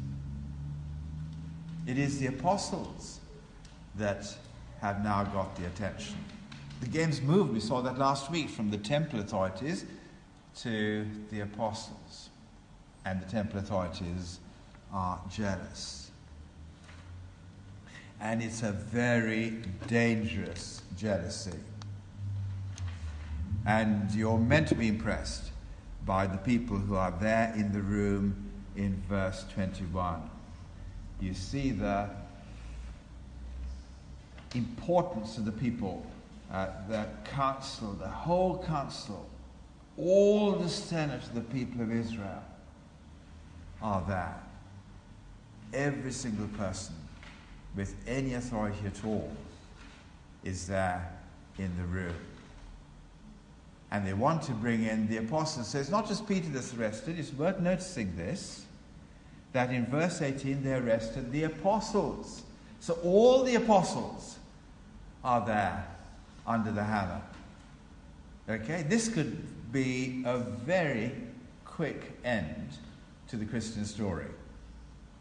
It 1.86 1.98
is 1.98 2.18
the 2.18 2.26
apostles 2.26 3.20
that 3.96 4.26
have 4.80 5.02
now 5.02 5.24
got 5.24 5.56
the 5.56 5.66
attention. 5.66 6.16
The 6.80 6.88
game's 6.88 7.22
moved, 7.22 7.52
we 7.52 7.60
saw 7.60 7.80
that 7.80 7.98
last 7.98 8.30
week, 8.30 8.50
from 8.50 8.70
the 8.70 8.78
temple 8.78 9.20
authorities 9.20 9.86
to 10.60 11.06
the 11.30 11.40
apostles. 11.40 12.28
And 13.06 13.20
the 13.20 13.26
temple 13.26 13.58
authorities 13.58 14.38
are 14.92 15.20
jealous. 15.30 16.03
And 18.24 18.42
it's 18.42 18.64
a 18.64 18.72
very 18.72 19.62
dangerous 19.86 20.82
jealousy. 20.98 21.58
And 23.64 24.10
you're 24.10 24.38
meant 24.38 24.66
to 24.68 24.74
be 24.74 24.88
impressed 24.88 25.50
by 26.04 26.26
the 26.26 26.38
people 26.38 26.76
who 26.76 26.96
are 26.96 27.14
there 27.20 27.54
in 27.56 27.72
the 27.72 27.80
room 27.80 28.50
in 28.74 29.00
verse 29.08 29.44
21 29.54 30.30
you 31.20 31.34
see 31.34 31.70
the 31.70 32.08
importance 34.54 35.38
of 35.38 35.44
the 35.44 35.52
people, 35.52 36.04
uh, 36.52 36.68
the 36.88 37.06
council, 37.24 37.92
the 37.92 38.08
whole 38.08 38.62
council, 38.64 39.28
all 39.96 40.52
the 40.52 40.68
senate 40.68 41.22
of 41.22 41.34
the 41.34 41.40
people 41.40 41.80
of 41.80 41.90
Israel 41.90 42.42
are 43.80 44.04
there. 44.06 44.36
Every 45.72 46.12
single 46.12 46.48
person 46.48 46.94
with 47.76 47.94
any 48.06 48.34
authority 48.34 48.86
at 48.86 49.04
all 49.04 49.30
is 50.44 50.66
there 50.66 51.10
in 51.58 51.70
the 51.76 51.84
room. 51.84 52.14
And 53.90 54.06
they 54.06 54.12
want 54.12 54.42
to 54.42 54.52
bring 54.52 54.84
in 54.84 55.08
the 55.08 55.18
apostles. 55.18 55.68
So 55.68 55.78
it's 55.78 55.90
not 55.90 56.08
just 56.08 56.26
Peter 56.26 56.48
that's 56.48 56.74
arrested, 56.74 57.18
it's 57.18 57.32
worth 57.32 57.60
noticing 57.60 58.16
this 58.16 58.64
that 59.52 59.70
in 59.70 59.86
verse 59.86 60.20
18 60.20 60.62
they 60.62 60.74
arrested 60.74 61.30
the 61.30 61.44
apostles. 61.44 62.42
So 62.80 62.98
all 63.04 63.44
the 63.44 63.54
apostles 63.54 64.36
are 65.22 65.46
there 65.46 65.86
under 66.46 66.72
the 66.72 66.82
hammer. 66.82 67.22
Okay, 68.48 68.84
this 68.88 69.08
could 69.08 69.72
be 69.72 70.22
a 70.26 70.38
very 70.38 71.12
quick 71.64 72.12
end 72.24 72.68
to 73.28 73.36
the 73.36 73.44
Christian 73.46 73.84
story. 73.84 74.26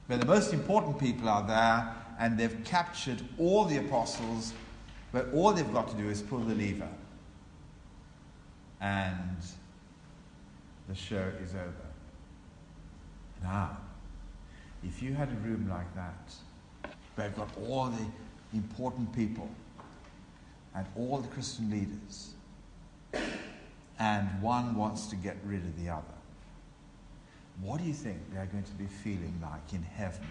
But 0.08 0.20
the 0.20 0.26
most 0.26 0.52
important 0.52 1.00
people 1.00 1.30
are 1.30 1.48
there 1.48 1.96
and 2.20 2.38
they've 2.38 2.64
captured 2.64 3.22
all 3.38 3.66
the 3.66 3.78
apostles, 3.78 4.54
but 5.12 5.32
all 5.34 5.54
they've 5.54 5.74
got 5.74 5.90
to 5.90 5.96
do 5.96 6.10
is 6.10 6.22
pull 6.22 6.40
the 6.40 6.56
lever. 6.56 6.90
And 8.82 9.38
the 10.88 10.96
show 10.96 11.32
is 11.42 11.54
over. 11.54 11.74
Now, 13.42 13.72
ah, 13.72 13.78
if 14.84 15.02
you 15.02 15.14
had 15.14 15.30
a 15.30 15.48
room 15.48 15.70
like 15.70 15.94
that, 15.96 16.34
where 17.16 17.28
you've 17.28 17.36
got 17.36 17.50
all 17.68 17.88
the 17.88 18.58
important 18.58 19.14
people 19.14 19.50
and 20.76 20.86
all 20.96 21.20
the 21.20 21.28
Christian 21.28 21.70
leaders, 21.70 22.34
and 24.00 24.42
one 24.42 24.76
wants 24.76 25.08
to 25.08 25.16
get 25.16 25.38
rid 25.46 25.62
of 25.62 25.82
the 25.82 25.90
other, 25.90 26.04
what 27.62 27.80
do 27.80 27.86
you 27.86 27.94
think 27.94 28.18
they're 28.34 28.48
going 28.48 28.64
to 28.64 28.72
be 28.72 28.86
feeling 28.86 29.38
like 29.42 29.74
in 29.74 29.84
heaven, 29.84 30.28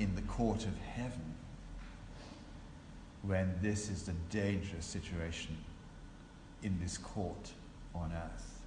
in 0.00 0.14
the 0.14 0.22
court 0.22 0.64
of 0.64 0.76
heaven, 0.94 1.34
when 3.22 3.54
this 3.60 3.90
is 3.90 4.04
the 4.04 4.14
dangerous 4.30 4.86
situation 4.86 5.56
in 6.62 6.76
this 6.80 6.96
court 6.96 7.52
on 7.94 8.10
earth? 8.10 8.60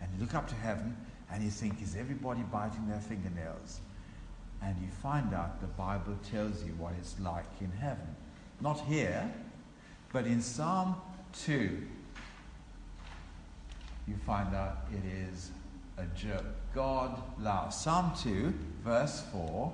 And 0.00 0.10
you 0.14 0.20
look 0.20 0.34
up 0.34 0.46
to 0.48 0.54
heaven 0.54 0.94
and 1.32 1.42
you 1.42 1.50
think, 1.50 1.80
is 1.82 1.96
everybody 1.96 2.42
biting 2.52 2.86
their 2.86 3.00
fingernails? 3.00 3.80
And 4.62 4.76
you 4.82 4.88
find 5.02 5.32
out 5.32 5.58
the 5.62 5.68
Bible 5.68 6.18
tells 6.30 6.62
you 6.64 6.72
what 6.72 6.92
it's 6.98 7.18
like 7.18 7.46
in 7.62 7.70
heaven. 7.70 8.14
Not 8.60 8.78
here, 8.80 9.32
but 10.12 10.26
in 10.26 10.42
Psalm 10.42 10.96
2, 11.44 11.80
you 14.06 14.14
find 14.26 14.54
out 14.54 14.84
it 14.92 15.32
is 15.32 15.50
a 15.96 16.04
joke. 16.14 16.44
God 16.74 17.22
laughs. 17.40 17.80
Psalm 17.80 18.12
2, 18.22 18.52
verse 18.84 19.22
4 19.32 19.72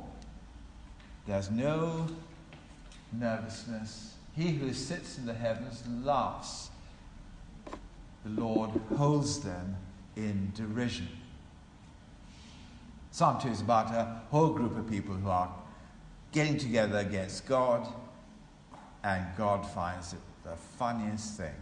there's 1.26 1.50
no 1.50 2.06
nervousness. 3.12 4.14
He 4.35 4.50
who 4.50 4.73
sits 4.73 5.18
in 5.18 5.26
the 5.26 5.35
heavens 5.35 5.83
laughs. 6.02 6.71
The 8.25 8.40
Lord 8.40 8.71
holds 8.97 9.40
them 9.40 9.76
in 10.16 10.52
derision. 10.54 11.09
Psalm 13.11 13.40
2 13.40 13.49
is 13.49 13.61
about 13.61 13.92
a 13.92 14.21
whole 14.30 14.50
group 14.50 14.76
of 14.76 14.90
people 14.90 15.14
who 15.14 15.30
are 15.30 15.50
getting 16.33 16.59
together 16.59 16.99
against 16.99 17.47
God, 17.47 17.87
and 19.02 19.25
God 19.38 19.64
finds 19.64 20.12
it 20.12 20.18
the 20.45 20.56
funniest 20.56 21.38
thing 21.38 21.54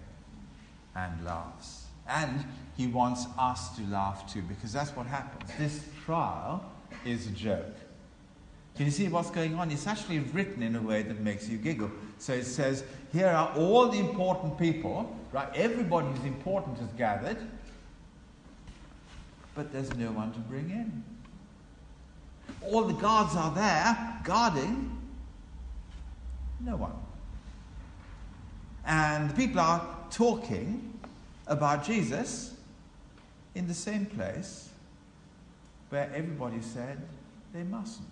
and 0.96 1.24
laughs. 1.24 1.84
And 2.08 2.44
he 2.76 2.86
wants 2.86 3.26
us 3.38 3.76
to 3.76 3.82
laugh 3.84 4.32
too, 4.32 4.42
because 4.42 4.72
that's 4.72 4.90
what 4.96 5.06
happens. 5.06 5.50
This 5.58 5.84
trial 6.04 6.64
is 7.04 7.28
a 7.28 7.30
joke. 7.30 7.76
Can 8.76 8.86
you 8.86 8.90
see 8.90 9.08
what's 9.08 9.30
going 9.30 9.54
on? 9.54 9.70
It's 9.70 9.86
actually 9.86 10.18
written 10.18 10.62
in 10.62 10.74
a 10.74 10.82
way 10.82 11.02
that 11.02 11.20
makes 11.20 11.48
you 11.48 11.58
giggle. 11.58 11.90
So 12.18 12.32
it 12.32 12.44
says, 12.44 12.82
here 13.12 13.28
are 13.28 13.54
all 13.56 13.88
the 13.88 13.98
important 13.98 14.58
people, 14.58 15.16
right? 15.32 15.48
Everybody 15.54 16.08
who's 16.08 16.24
important 16.24 16.78
is 16.80 16.88
gathered, 16.96 17.38
but 19.54 19.72
there's 19.72 19.94
no 19.94 20.10
one 20.10 20.32
to 20.32 20.40
bring 20.40 20.70
in. 20.70 21.04
All 22.62 22.82
the 22.82 22.94
guards 22.94 23.36
are 23.36 23.54
there 23.54 24.20
guarding, 24.24 24.98
no 26.60 26.76
one. 26.76 26.92
And 28.84 29.30
the 29.30 29.34
people 29.34 29.60
are 29.60 29.86
talking 30.10 30.98
about 31.46 31.84
Jesus 31.84 32.54
in 33.54 33.68
the 33.68 33.74
same 33.74 34.06
place 34.06 34.68
where 35.90 36.10
everybody 36.12 36.60
said 36.60 37.00
they 37.52 37.62
mustn't. 37.62 38.08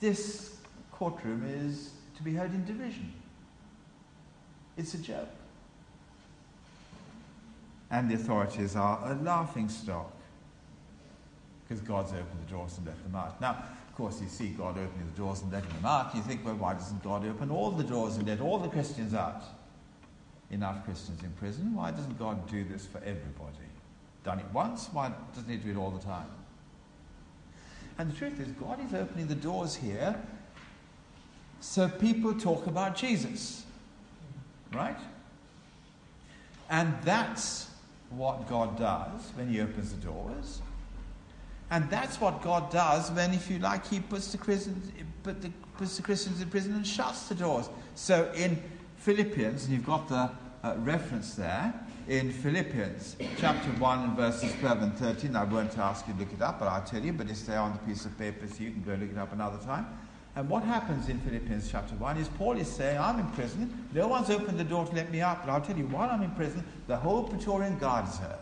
This 0.00 0.56
courtroom 0.92 1.44
is 1.46 1.90
to 2.16 2.22
be 2.22 2.34
heard 2.34 2.52
in 2.52 2.64
derision. 2.64 3.12
It's 4.76 4.94
a 4.94 4.98
joke. 4.98 5.28
And 7.90 8.10
the 8.10 8.14
authorities 8.14 8.76
are 8.76 9.12
a 9.12 9.14
laughing 9.14 9.68
stock 9.68 10.12
because 11.62 11.80
God's 11.80 12.12
opened 12.12 12.46
the 12.46 12.50
doors 12.50 12.76
and 12.76 12.86
let 12.86 13.02
them 13.02 13.14
out. 13.14 13.40
Now, 13.40 13.50
of 13.50 13.94
course, 13.94 14.20
you 14.20 14.28
see 14.28 14.48
God 14.48 14.70
opening 14.70 15.06
the 15.12 15.16
doors 15.16 15.42
and 15.42 15.52
letting 15.52 15.70
them 15.70 15.86
out. 15.86 16.14
You 16.14 16.22
think, 16.22 16.44
well, 16.44 16.56
why 16.56 16.74
doesn't 16.74 17.02
God 17.02 17.24
open 17.24 17.50
all 17.50 17.70
the 17.70 17.84
doors 17.84 18.16
and 18.16 18.26
let 18.26 18.40
all 18.40 18.58
the 18.58 18.68
Christians 18.68 19.14
out? 19.14 19.42
Enough 20.50 20.84
Christians 20.84 21.22
in 21.22 21.30
prison. 21.32 21.74
Why 21.74 21.90
doesn't 21.90 22.18
God 22.18 22.48
do 22.48 22.64
this 22.64 22.84
for 22.84 22.98
everybody? 22.98 23.70
Done 24.24 24.40
it 24.40 24.46
once, 24.52 24.88
why 24.92 25.12
doesn't 25.34 25.48
He 25.48 25.56
do 25.56 25.70
it 25.70 25.76
all 25.76 25.90
the 25.90 26.04
time? 26.04 26.26
And 27.98 28.10
the 28.10 28.16
truth 28.16 28.40
is, 28.40 28.48
God 28.48 28.84
is 28.84 28.94
opening 28.94 29.26
the 29.28 29.34
doors 29.34 29.74
here 29.74 30.20
so 31.64 31.88
people 31.88 32.34
talk 32.34 32.66
about 32.66 32.94
Jesus. 32.94 33.64
Right? 34.72 34.98
And 36.68 36.94
that's 37.02 37.68
what 38.10 38.46
God 38.48 38.78
does 38.78 39.32
when 39.34 39.48
He 39.48 39.60
opens 39.60 39.92
the 39.92 40.00
doors. 40.04 40.60
And 41.70 41.88
that's 41.88 42.20
what 42.20 42.42
God 42.42 42.70
does 42.70 43.10
when, 43.12 43.32
if 43.32 43.50
you 43.50 43.58
like, 43.60 43.86
He 43.86 44.00
puts 44.00 44.30
the 44.30 44.38
Christians, 44.38 44.92
put 45.22 45.40
the, 45.40 45.50
puts 45.78 45.96
the 45.96 46.02
Christians 46.02 46.42
in 46.42 46.50
prison 46.50 46.74
and 46.74 46.86
shuts 46.86 47.28
the 47.28 47.34
doors. 47.34 47.70
So 47.94 48.30
in 48.34 48.62
Philippians, 48.98 49.64
and 49.64 49.72
you've 49.72 49.86
got 49.86 50.08
the 50.08 50.30
uh, 50.62 50.76
reference 50.78 51.34
there, 51.34 51.72
in 52.08 52.30
Philippians 52.30 53.16
chapter 53.38 53.70
1 53.70 53.98
and 54.00 54.16
verses 54.16 54.52
12 54.60 54.82
and 54.82 54.96
13. 54.96 55.34
I 55.34 55.44
won't 55.44 55.78
ask 55.78 56.06
you 56.06 56.12
to 56.14 56.20
look 56.20 56.32
it 56.32 56.42
up, 56.42 56.58
but 56.58 56.68
I'll 56.68 56.84
tell 56.84 57.02
you, 57.02 57.12
but 57.12 57.30
it's 57.30 57.42
there 57.42 57.60
on 57.60 57.72
the 57.72 57.78
piece 57.78 58.04
of 58.04 58.16
paper 58.18 58.46
so 58.46 58.62
you 58.62 58.72
can 58.72 58.82
go 58.82 58.92
look 58.92 59.10
it 59.10 59.18
up 59.18 59.32
another 59.32 59.58
time. 59.64 59.86
And 60.36 60.48
what 60.48 60.64
happens 60.64 61.08
in 61.08 61.18
Philippians 61.20 61.70
chapter 61.70 61.94
1 61.94 62.16
is 62.18 62.28
Paul 62.28 62.58
is 62.58 62.68
saying, 62.68 62.98
I'm 62.98 63.20
in 63.20 63.26
prison. 63.28 63.88
No 63.94 64.08
one's 64.08 64.30
opened 64.30 64.58
the 64.58 64.64
door 64.64 64.84
to 64.84 64.94
let 64.94 65.10
me 65.10 65.20
out, 65.20 65.46
but 65.46 65.52
I'll 65.52 65.60
tell 65.60 65.76
you, 65.76 65.86
while 65.86 66.10
I'm 66.10 66.22
in 66.22 66.32
prison, 66.32 66.64
the 66.88 66.96
whole 66.96 67.22
Praetorian 67.22 67.78
Guard 67.78 68.08
is 68.08 68.16
heard. 68.18 68.38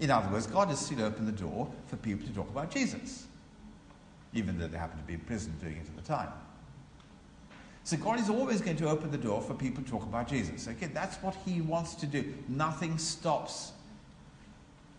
In 0.00 0.10
other 0.10 0.30
words, 0.30 0.46
God 0.46 0.68
has 0.68 0.78
still 0.78 1.04
opened 1.04 1.28
the 1.28 1.32
door 1.32 1.70
for 1.86 1.96
people 1.96 2.26
to 2.26 2.32
talk 2.32 2.48
about 2.48 2.70
Jesus, 2.70 3.26
even 4.32 4.58
though 4.58 4.68
they 4.68 4.78
happen 4.78 4.98
to 4.98 5.04
be 5.04 5.14
in 5.14 5.20
prison 5.20 5.52
doing 5.60 5.76
it 5.76 5.86
at 5.86 5.96
the 5.96 6.02
time. 6.02 6.28
So 7.84 7.96
God 7.96 8.20
is 8.20 8.30
always 8.30 8.60
going 8.60 8.76
to 8.76 8.88
open 8.88 9.10
the 9.10 9.18
door 9.18 9.40
for 9.40 9.54
people 9.54 9.82
to 9.82 9.90
talk 9.90 10.04
about 10.04 10.28
Jesus. 10.28 10.68
Okay, 10.68 10.86
that's 10.86 11.16
what 11.16 11.34
He 11.44 11.60
wants 11.60 11.94
to 11.96 12.06
do. 12.06 12.32
Nothing 12.48 12.96
stops 12.96 13.72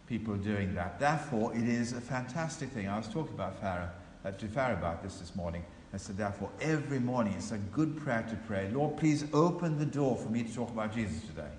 people 0.07 0.35
doing 0.35 0.75
that. 0.75 0.99
Therefore, 0.99 1.55
it 1.55 1.67
is 1.67 1.93
a 1.93 2.01
fantastic 2.01 2.69
thing. 2.69 2.89
I 2.89 2.97
was 2.97 3.07
talking 3.07 3.33
about 3.33 3.59
Pharaoh, 3.59 3.89
uh, 4.25 4.31
to 4.31 4.47
Pharaoh 4.47 4.73
about 4.73 5.01
this 5.01 5.15
this 5.19 5.35
morning. 5.35 5.63
I 5.93 5.97
said, 5.97 6.17
therefore, 6.17 6.49
every 6.59 6.99
morning 6.99 7.33
it's 7.37 7.51
a 7.51 7.57
good 7.57 7.97
prayer 7.97 8.25
to 8.29 8.35
pray. 8.47 8.69
Lord, 8.71 8.97
please 8.97 9.25
open 9.31 9.77
the 9.77 9.85
door 9.85 10.17
for 10.17 10.29
me 10.29 10.43
to 10.43 10.53
talk 10.53 10.69
about 10.69 10.93
Jesus 10.93 11.21
today. 11.21 11.51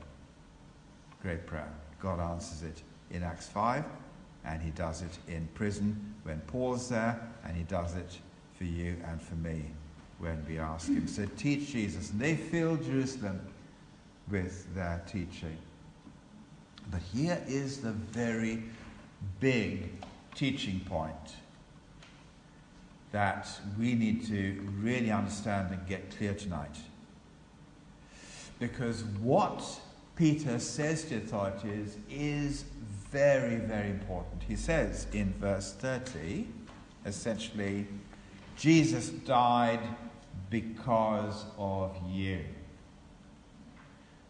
Great 1.23 1.47
prayer. 1.47 1.73
God 2.01 2.21
answers 2.21 2.63
it 2.63 2.83
in 3.11 3.23
Acts 3.23 3.47
5, 3.47 3.85
and 4.45 4.61
He 4.61 4.71
does 4.71 5.03
it 5.03 5.17
in 5.29 5.49
prison 5.55 6.15
when 6.25 6.41
Paul's 6.41 6.89
there, 6.89 7.19
and 7.47 7.57
He 7.57 7.63
does 7.63 7.95
it 7.95 8.19
for 8.59 8.65
you 8.65 8.97
and 9.09 9.23
for 9.23 9.37
me 9.37 9.65
when 10.19 10.45
we 10.49 10.59
ask 10.59 10.89
him. 10.89 11.07
So 11.07 11.27
teach 11.37 11.73
Jesus. 11.73 12.11
And 12.11 12.21
they 12.21 12.37
filled 12.37 12.85
Jerusalem 12.85 13.41
with 14.31 14.73
their 14.75 15.03
teaching. 15.07 15.57
But 16.91 17.01
here 17.13 17.43
is 17.47 17.79
the 17.79 17.93
very 17.93 18.63
big 19.41 19.91
teaching 20.35 20.81
point 20.81 21.37
that 23.13 23.49
we 23.79 23.95
need 23.95 24.27
to 24.27 24.61
really 24.81 25.11
understand 25.11 25.73
and 25.73 25.87
get 25.87 26.17
clear 26.17 26.35
tonight. 26.35 26.77
Because 28.59 29.05
what 29.21 29.63
Peter 30.17 30.59
says 30.59 31.05
to 31.05 31.17
authorities 31.17 31.97
is 32.11 32.65
very, 33.11 33.57
very 33.57 33.91
important. 33.91 34.43
He 34.43 34.57
says 34.57 35.07
in 35.13 35.33
verse 35.35 35.73
30, 35.75 36.49
essentially, 37.07 37.87
Jesus 38.57 39.09
died 39.09 39.81
because 40.51 41.45
of 41.59 41.97
you. 42.09 42.41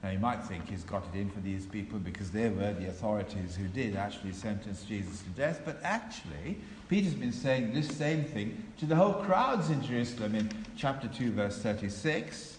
Now, 0.03 0.11
you 0.11 0.19
might 0.19 0.43
think 0.45 0.69
he's 0.69 0.85
got 0.85 1.03
it 1.15 1.19
in 1.19 1.31
for 1.31 1.41
these 1.41 1.65
people 1.65 1.99
because 1.99 2.31
they 2.31 2.51
were 2.51 2.75
the 2.75 2.89
authorities 2.89 3.57
who 3.57 3.67
did 3.69 3.97
actually 3.97 4.33
sentence 4.33 4.85
Jesus 4.85 5.23
to 5.23 5.31
death, 5.31 5.63
but 5.65 5.79
actually, 5.83 6.59
Peter's 6.91 7.15
been 7.15 7.33
saying 7.33 7.73
this 7.73 7.89
same 7.89 8.25
thing 8.25 8.63
to 8.79 8.85
the 8.85 8.95
whole 8.95 9.15
crowds 9.15 9.71
in 9.71 9.83
Jerusalem 9.83 10.35
in 10.35 10.51
chapter 10.77 11.09
2, 11.09 11.33
verse 11.33 11.59
36. 11.59 12.59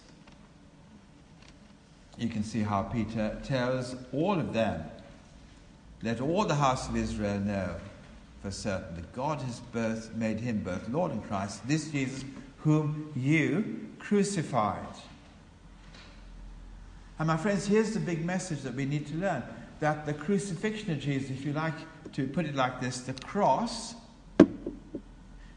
You 2.18 2.28
can 2.28 2.42
see 2.42 2.62
how 2.62 2.82
Peter 2.82 3.38
tells 3.44 3.94
all 4.12 4.40
of 4.40 4.52
them, 4.52 4.82
let 6.02 6.20
all 6.20 6.44
the 6.46 6.54
house 6.56 6.88
of 6.88 6.96
Israel 6.96 7.38
know 7.38 7.76
for 8.42 8.50
certain 8.50 8.94
that 8.96 9.12
God 9.12 9.40
has 9.42 9.60
both 9.60 10.14
made 10.14 10.40
him 10.40 10.62
both 10.62 10.88
Lord 10.88 11.12
and 11.12 11.26
Christ, 11.26 11.66
this 11.66 11.90
Jesus 11.90 12.24
whom 12.58 13.12
you 13.14 13.88
crucified. 13.98 14.86
And 17.18 17.28
my 17.28 17.36
friends, 17.36 17.66
here's 17.66 17.92
the 17.92 18.00
big 18.00 18.24
message 18.24 18.62
that 18.62 18.74
we 18.74 18.84
need 18.84 19.06
to 19.08 19.14
learn 19.14 19.42
that 19.80 20.06
the 20.06 20.14
crucifixion 20.14 20.90
of 20.92 21.00
Jesus, 21.00 21.30
if 21.30 21.44
you 21.44 21.52
like 21.52 21.74
to 22.12 22.26
put 22.26 22.46
it 22.46 22.54
like 22.54 22.80
this, 22.80 23.00
the 23.00 23.12
cross 23.12 23.94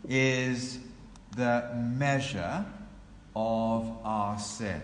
is 0.07 0.79
the 1.35 1.69
measure 1.75 2.65
of 3.35 3.97
our 4.03 4.37
sin. 4.37 4.81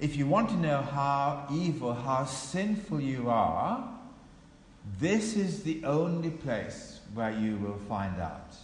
If 0.00 0.16
you 0.16 0.26
want 0.26 0.50
to 0.50 0.56
know 0.56 0.82
how 0.82 1.46
evil, 1.52 1.94
how 1.94 2.24
sinful 2.24 3.00
you 3.00 3.28
are, 3.30 3.97
this 4.98 5.36
is 5.36 5.62
the 5.62 5.84
only 5.84 6.30
place 6.30 7.00
where 7.14 7.30
you 7.30 7.56
will 7.56 7.78
find 7.88 8.20
out 8.20 8.54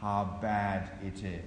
how 0.00 0.38
bad 0.40 0.90
it 1.02 1.24
is. 1.24 1.42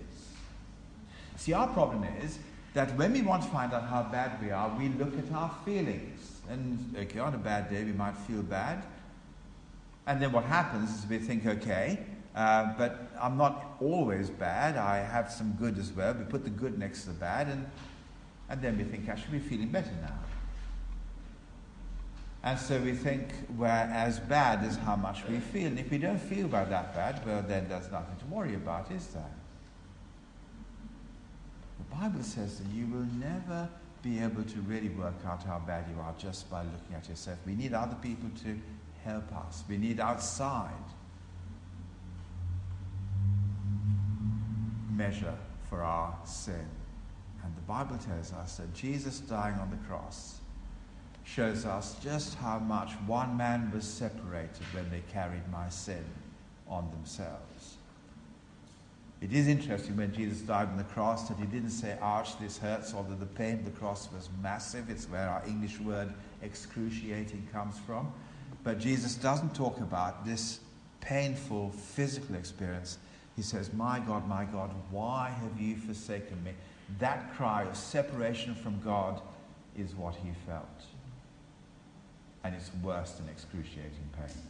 See, 1.35 1.53
our 1.53 1.67
problem 1.67 2.03
is 2.21 2.39
that 2.73 2.95
when 2.97 3.13
we 3.13 3.21
want 3.21 3.43
to 3.43 3.49
find 3.49 3.73
out 3.73 3.83
how 3.83 4.03
bad 4.03 4.41
we 4.41 4.51
are, 4.51 4.69
we 4.77 4.89
look 4.89 5.17
at 5.17 5.31
our 5.33 5.51
feelings. 5.65 6.41
And, 6.49 6.95
okay, 6.97 7.19
on 7.19 7.33
a 7.33 7.37
bad 7.37 7.69
day, 7.69 7.83
we 7.83 7.91
might 7.91 8.15
feel 8.15 8.41
bad. 8.41 8.83
And 10.05 10.21
then 10.21 10.31
what 10.31 10.45
happens 10.45 10.89
is 10.97 11.09
we 11.09 11.17
think, 11.19 11.45
okay, 11.45 11.99
uh, 12.35 12.73
but 12.77 13.11
I'm 13.19 13.37
not 13.37 13.77
always 13.81 14.29
bad. 14.29 14.77
I 14.77 14.97
have 14.97 15.31
some 15.31 15.53
good 15.53 15.77
as 15.77 15.91
well. 15.91 16.13
We 16.13 16.23
put 16.23 16.43
the 16.43 16.49
good 16.49 16.79
next 16.79 17.01
to 17.01 17.09
the 17.09 17.15
bad, 17.15 17.47
and, 17.47 17.65
and 18.49 18.61
then 18.61 18.77
we 18.77 18.83
think, 18.83 19.09
I 19.09 19.15
should 19.15 19.31
be 19.31 19.39
feeling 19.39 19.69
better 19.69 19.91
now. 20.01 20.15
And 22.47 22.57
so 22.57 22.79
we 22.79 22.93
think 22.93 23.27
we're 23.57 23.67
as 23.67 24.21
bad 24.21 24.63
as 24.63 24.77
how 24.77 24.95
much 24.95 25.25
we 25.27 25.37
feel. 25.37 25.67
And 25.67 25.77
if 25.77 25.91
we 25.91 25.97
don't 25.97 26.17
feel 26.17 26.45
about 26.45 26.69
that 26.69 26.95
bad, 26.95 27.21
well, 27.25 27.43
then 27.45 27.67
there's 27.67 27.91
nothing 27.91 28.15
to 28.19 28.25
worry 28.33 28.55
about, 28.55 28.89
is 28.89 29.05
there? 29.07 29.33
The 31.77 31.95
Bible 31.97 32.23
says 32.23 32.59
that 32.59 32.67
you 32.73 32.85
will 32.85 33.05
never 33.19 33.67
be 34.01 34.19
able 34.19 34.43
to 34.43 34.61
really 34.61 34.87
work 34.87 35.15
out 35.25 35.43
how 35.43 35.59
bad 35.59 35.87
you 35.93 35.99
are 35.99 36.13
just 36.17 36.49
by 36.49 36.61
looking 36.61 36.95
at 36.95 37.09
yourself. 37.09 37.37
We 37.45 37.53
need 37.53 37.73
other 37.73 37.97
people 38.01 38.29
to 38.45 38.57
help 39.03 39.29
us. 39.35 39.65
We 39.67 39.77
need 39.77 39.99
outside 39.99 40.71
measure 44.89 45.35
for 45.69 45.83
our 45.83 46.17
sin. 46.23 46.65
And 47.43 47.53
the 47.57 47.61
Bible 47.67 47.97
tells 47.97 48.31
us 48.31 48.55
that 48.55 48.73
Jesus 48.73 49.19
dying 49.19 49.55
on 49.55 49.69
the 49.69 49.85
cross 49.85 50.39
shows 51.27 51.65
us 51.65 51.95
just 52.01 52.35
how 52.35 52.57
much 52.57 52.93
one 53.05 53.35
man 53.35 53.69
was 53.73 53.83
separated 53.83 54.63
when 54.71 54.89
they 54.89 55.01
carried 55.11 55.47
my 55.51 55.67
sin 55.69 56.03
on 56.69 56.89
themselves. 56.91 57.75
It 59.19 59.33
is 59.33 59.47
interesting 59.47 59.97
when 59.97 60.13
Jesus 60.13 60.39
died 60.39 60.69
on 60.69 60.77
the 60.77 60.83
cross 60.83 61.27
that 61.27 61.37
he 61.37 61.45
didn't 61.45 61.71
say, 61.71 61.97
ouch, 62.01 62.39
this 62.39 62.57
hurts, 62.57 62.93
although 62.93 63.15
the 63.15 63.25
pain 63.25 63.55
of 63.55 63.65
the 63.65 63.71
cross 63.71 64.09
was 64.13 64.29
massive. 64.41 64.89
It's 64.89 65.09
where 65.09 65.27
our 65.27 65.43
English 65.47 65.79
word 65.79 66.13
excruciating 66.43 67.47
comes 67.51 67.77
from. 67.79 68.11
But 68.63 68.79
Jesus 68.79 69.15
doesn't 69.15 69.55
talk 69.55 69.79
about 69.79 70.25
this 70.25 70.59
painful 71.01 71.71
physical 71.71 72.35
experience. 72.35 72.99
He 73.35 73.41
says, 73.41 73.73
My 73.73 73.99
God, 73.99 74.27
my 74.27 74.45
God, 74.45 74.71
why 74.91 75.29
have 75.41 75.59
you 75.59 75.77
forsaken 75.77 76.43
me? 76.43 76.51
That 76.99 77.33
cry 77.35 77.63
of 77.63 77.75
separation 77.75 78.55
from 78.55 78.79
God 78.81 79.19
is 79.75 79.95
what 79.95 80.15
he 80.15 80.29
felt. 80.45 80.85
And 82.47 82.55
it's 82.55 82.71
worse 82.81 83.11
than 83.11 83.27
excruciating 83.27 84.09
pain. 84.15 84.41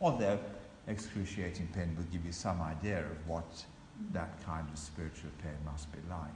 Although 0.00 0.40
excruciating 0.88 1.68
pain 1.72 1.94
will 1.96 2.02
give 2.10 2.26
you 2.26 2.32
some 2.32 2.60
idea 2.60 2.98
of 2.98 3.28
what 3.28 3.64
that 4.12 4.44
kind 4.44 4.66
of 4.72 4.76
spiritual 4.76 5.30
pain 5.40 5.54
must 5.64 5.92
be 5.92 6.00
like. 6.10 6.32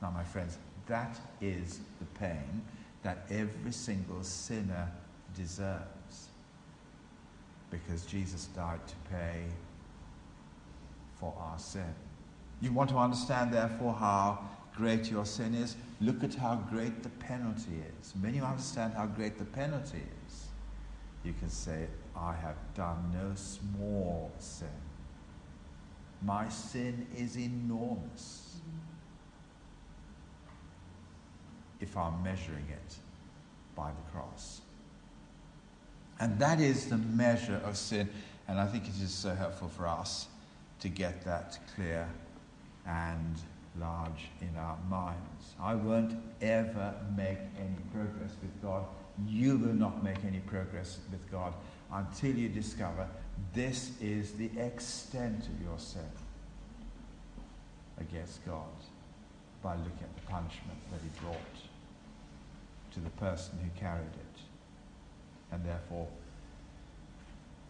Now, 0.00 0.10
my 0.10 0.24
friends, 0.24 0.56
that 0.86 1.20
is 1.42 1.80
the 1.98 2.06
pain 2.18 2.62
that 3.02 3.26
every 3.28 3.72
single 3.72 4.22
sinner 4.22 4.90
deserves. 5.36 6.28
Because 7.70 8.06
Jesus 8.06 8.46
died 8.46 8.80
to 8.86 8.94
pay 9.10 9.44
for 11.20 11.34
our 11.38 11.58
sin. 11.58 11.94
You 12.62 12.72
want 12.72 12.88
to 12.88 12.96
understand, 12.96 13.52
therefore, 13.52 13.92
how 13.92 14.48
great 14.78 15.10
your 15.10 15.26
sin 15.26 15.54
is? 15.54 15.76
Look 16.00 16.22
at 16.22 16.34
how 16.34 16.56
great 16.70 17.02
the 17.02 17.08
penalty 17.08 17.82
is. 18.00 18.14
When 18.20 18.34
you 18.34 18.44
understand 18.44 18.94
how 18.94 19.06
great 19.06 19.36
the 19.36 19.44
penalty 19.44 20.02
is, 20.26 20.46
you 21.24 21.34
can 21.38 21.50
say, 21.50 21.88
I 22.16 22.32
have 22.34 22.56
done 22.74 23.12
no 23.12 23.34
small 23.34 24.32
sin. 24.38 24.68
My 26.22 26.48
sin 26.48 27.06
is 27.16 27.36
enormous 27.36 28.60
if 31.80 31.96
I'm 31.96 32.22
measuring 32.22 32.66
it 32.70 32.96
by 33.74 33.90
the 33.90 34.12
cross. 34.12 34.60
And 36.20 36.38
that 36.38 36.60
is 36.60 36.86
the 36.86 36.98
measure 36.98 37.60
of 37.64 37.76
sin. 37.76 38.08
And 38.48 38.58
I 38.58 38.66
think 38.66 38.84
it 38.84 39.00
is 39.02 39.12
so 39.12 39.34
helpful 39.34 39.68
for 39.68 39.86
us 39.86 40.26
to 40.80 40.88
get 40.88 41.24
that 41.24 41.58
clear 41.74 42.08
and 42.86 43.36
large 43.78 44.28
in 44.40 44.56
our 44.56 44.78
minds. 44.88 45.54
I 45.60 45.74
won't 45.74 46.14
ever 46.40 46.94
make 47.16 47.38
any 47.58 47.76
progress 47.92 48.32
with 48.42 48.62
God. 48.62 48.84
You 49.26 49.56
will 49.56 49.74
not 49.74 50.02
make 50.04 50.24
any 50.24 50.40
progress 50.40 50.98
with 51.10 51.30
God 51.30 51.54
until 51.92 52.34
you 52.34 52.48
discover 52.48 53.08
this 53.54 53.92
is 54.00 54.32
the 54.32 54.50
extent 54.58 55.46
of 55.46 55.62
your 55.62 55.78
sin 55.78 56.10
against 58.00 58.44
God 58.46 58.66
by 59.62 59.74
looking 59.74 60.02
at 60.02 60.16
the 60.16 60.30
punishment 60.30 60.78
that 60.92 61.00
He 61.02 61.20
brought 61.20 61.36
to 62.92 63.00
the 63.00 63.10
person 63.10 63.58
who 63.62 63.80
carried 63.80 64.02
it. 64.02 64.40
And 65.50 65.64
therefore, 65.64 66.08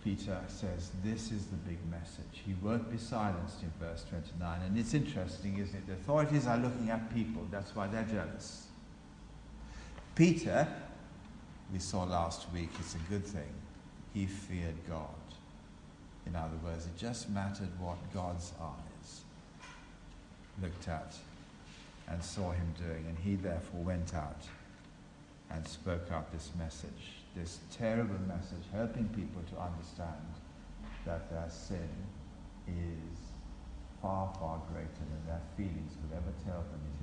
Peter 0.04 0.38
says 0.46 0.90
this 1.02 1.32
is 1.32 1.46
the 1.46 1.56
big 1.56 1.78
message. 1.90 2.42
He 2.46 2.54
won't 2.62 2.90
be 2.90 2.98
silenced 2.98 3.62
in 3.62 3.72
verse 3.80 4.04
29. 4.08 4.62
And 4.62 4.78
it's 4.78 4.94
interesting, 4.94 5.58
isn't 5.58 5.74
it? 5.74 5.86
The 5.86 5.94
authorities 5.94 6.46
are 6.46 6.56
looking 6.56 6.90
at 6.90 7.12
people. 7.14 7.46
That's 7.50 7.74
why 7.74 7.88
they're 7.88 8.04
jealous. 8.04 8.66
Peter, 10.14 10.66
we 11.72 11.78
saw 11.78 12.04
last 12.04 12.46
week, 12.52 12.70
it's 12.78 12.94
a 12.94 13.10
good 13.10 13.24
thing. 13.24 13.52
He 14.14 14.26
feared 14.26 14.76
God. 14.88 15.08
In 16.26 16.36
other 16.36 16.56
words, 16.64 16.86
it 16.86 16.96
just 16.96 17.28
mattered 17.30 17.70
what 17.78 17.96
God's 18.12 18.52
eyes 18.60 19.20
looked 20.62 20.88
at 20.88 21.14
and 22.08 22.22
saw 22.22 22.52
him 22.52 22.74
doing. 22.78 23.04
And 23.08 23.18
he 23.18 23.34
therefore 23.34 23.80
went 23.82 24.14
out 24.14 24.42
and 25.50 25.66
spoke 25.66 26.10
out 26.12 26.32
this 26.32 26.50
message 26.58 27.17
this 27.34 27.60
terrible 27.70 28.18
message, 28.26 28.64
helping 28.72 29.08
people 29.08 29.42
to 29.54 29.60
understand 29.60 30.34
that 31.04 31.30
their 31.30 31.48
sin 31.48 31.88
is 32.66 33.18
far, 34.02 34.32
far 34.38 34.60
greater 34.72 34.88
than 34.88 35.26
their 35.26 35.40
feelings 35.56 35.92
could 36.02 36.16
ever 36.16 36.32
tell 36.44 36.62
them 36.62 36.80
it 36.92 36.98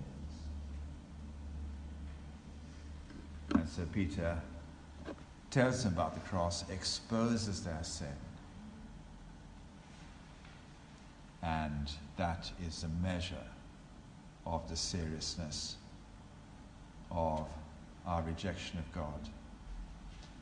is. 3.55 3.59
And 3.59 3.69
so 3.69 3.83
Peter 3.91 4.41
tells 5.51 5.83
them 5.83 5.93
about 5.93 6.13
the 6.13 6.19
cross, 6.21 6.69
exposes 6.69 7.63
their 7.63 7.83
sin. 7.83 8.07
And 11.41 11.91
that 12.17 12.51
is 12.67 12.83
a 12.83 12.89
measure 13.05 13.35
of 14.45 14.67
the 14.69 14.75
seriousness 14.75 15.75
of 17.11 17.47
our 18.05 18.21
rejection 18.23 18.79
of 18.79 18.91
God. 18.93 19.29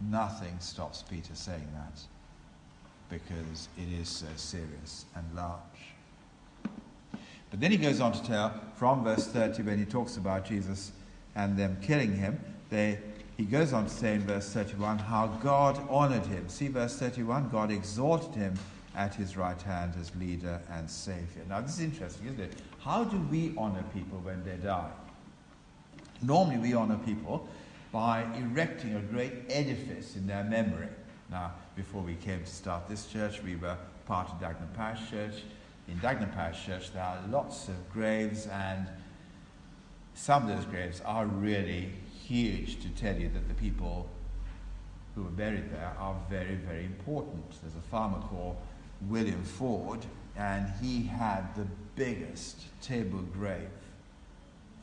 Nothing 0.10 0.56
stops 0.60 1.04
Peter 1.04 1.36
saying 1.36 1.68
that 1.74 2.00
because 3.10 3.70
it 3.78 3.92
is 4.00 4.10
so 4.10 4.28
serious 4.36 5.06
and 5.16 5.26
large. 5.36 5.60
But 7.52 7.60
then 7.60 7.72
he 7.72 7.78
goes 7.78 8.00
on 8.00 8.14
to 8.14 8.24
tell 8.24 8.54
from 8.76 9.04
verse 9.04 9.28
30 9.28 9.64
when 9.64 9.78
he 9.78 9.86
talks 9.86 10.18
about 10.18 10.46
Jesus 10.46 10.92
and 11.36 11.58
them 11.58 11.78
killing 11.82 12.16
him, 12.16 12.40
they, 12.70 12.98
he 13.38 13.44
goes 13.44 13.74
on 13.74 13.86
to 13.86 13.90
say 13.90 14.16
in 14.16 14.22
verse 14.22 14.50
31 14.52 14.98
how 14.98 15.28
God 15.28 15.80
honored 15.90 16.26
him. 16.26 16.50
See 16.50 16.68
verse 16.68 16.98
31 16.98 17.50
God 17.50 17.72
exalted 17.72 18.34
him 18.34 18.56
at 18.96 19.14
his 19.14 19.38
right 19.38 19.62
hand 19.62 19.94
as 20.00 20.16
leader 20.16 20.62
and 20.72 20.90
savior. 20.90 21.44
Now, 21.48 21.62
this 21.62 21.76
is 21.76 21.82
interesting, 21.82 22.28
isn't 22.28 22.40
it? 22.40 22.54
How 22.80 23.04
do 23.04 23.18
we 23.32 23.54
honor 23.58 23.84
people 23.94 24.20
when 24.20 24.44
they 24.44 24.58
die? 24.58 24.92
Normally, 26.22 26.58
we 26.58 26.74
honor 26.74 27.00
people 27.06 27.48
by 27.94 28.26
erecting 28.36 28.96
a 28.96 29.00
great 29.00 29.34
edifice 29.50 30.16
in 30.16 30.26
their 30.26 30.44
memory. 30.44 30.90
Now, 31.30 31.54
before 31.76 32.02
we 32.02 32.16
came 32.16 32.40
to 32.40 32.50
start 32.50 32.90
this 32.90 33.06
church, 33.06 33.44
we 33.44 33.56
were 33.56 33.78
part 34.08 34.30
of 34.30 34.40
Dagenham 34.42 34.74
Parish 34.76 35.12
Church. 35.12 35.44
In 35.88 36.00
Dagenham 36.00 36.34
Parish 36.34 36.66
Church, 36.66 36.92
there 36.92 37.04
are 37.04 37.20
lots 37.30 37.68
of 37.68 37.76
graves, 37.94 38.48
and 38.48 38.88
some 40.16 40.50
of 40.50 40.58
those 40.58 40.66
graves 40.66 41.02
are 41.06 41.28
really 41.28 41.92
huge 42.26 42.82
to 42.82 42.90
tell 42.90 43.16
you 43.16 43.30
that 43.30 43.48
the 43.48 43.54
people 43.54 44.10
who 45.14 45.22
were 45.22 45.30
buried 45.30 45.72
there 45.72 45.94
are 46.00 46.16
very, 46.32 46.56
very 46.56 46.86
important. 46.86 47.62
There's 47.62 47.76
a 47.76 47.90
farmer 47.92 48.18
called 48.28 48.58
William 49.08 49.44
Ford, 49.44 50.04
and 50.36 50.68
he 50.82 51.04
had 51.04 51.56
the 51.56 51.68
biggest 51.96 52.60
table 52.82 53.22
grave 53.22 53.70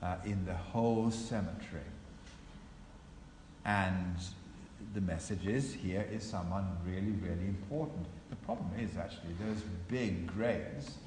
uh, 0.01 0.15
in 0.25 0.45
the 0.45 0.55
whole 0.55 1.11
cemetery. 1.11 1.83
And 3.65 4.17
the 4.95 5.01
message 5.01 5.47
is 5.47 5.73
here 5.73 6.07
is 6.11 6.23
someone 6.23 6.67
really, 6.87 7.13
really 7.23 7.47
important. 7.47 8.07
The 8.31 8.37
problem 8.37 8.71
is 8.79 8.97
actually 8.97 9.35
those 9.45 9.63
big 9.89 10.27
graves 10.35 10.99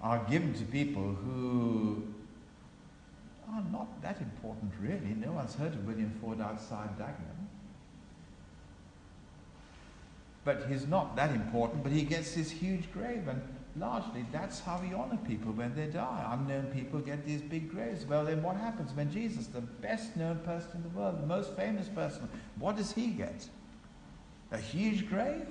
are 0.00 0.18
given 0.30 0.52
to 0.54 0.64
people 0.64 1.14
who 1.14 2.02
are 3.52 3.62
not 3.70 4.02
that 4.02 4.20
important 4.20 4.72
really. 4.80 5.14
No 5.14 5.32
one's 5.32 5.54
heard 5.54 5.72
of 5.72 5.86
William 5.86 6.12
Ford 6.20 6.40
outside 6.40 6.98
Dagenham. 6.98 7.46
But 10.44 10.66
he's 10.68 10.86
not 10.86 11.14
that 11.16 11.30
important, 11.30 11.84
but 11.84 11.92
he 11.92 12.02
gets 12.02 12.34
this 12.34 12.50
huge 12.50 12.92
grave 12.92 13.28
and 13.28 13.40
largely 13.76 14.24
that's 14.32 14.60
how 14.60 14.80
we 14.80 14.94
honor 14.94 15.18
people 15.26 15.52
when 15.52 15.74
they 15.74 15.86
die. 15.86 16.28
Unknown 16.32 16.66
people 16.66 17.00
get 17.00 17.24
these 17.24 17.40
big 17.40 17.70
graves. 17.70 18.04
Well, 18.04 18.24
then 18.24 18.42
what 18.42 18.56
happens 18.56 18.92
when 18.92 19.10
Jesus, 19.10 19.46
the 19.46 19.60
best 19.60 20.16
known 20.16 20.38
person 20.40 20.70
in 20.76 20.82
the 20.82 20.88
world, 20.90 21.22
the 21.22 21.26
most 21.26 21.56
famous 21.56 21.88
person, 21.88 22.28
what 22.58 22.76
does 22.76 22.92
he 22.92 23.08
get? 23.08 23.48
A 24.50 24.58
huge 24.58 25.08
grave? 25.08 25.46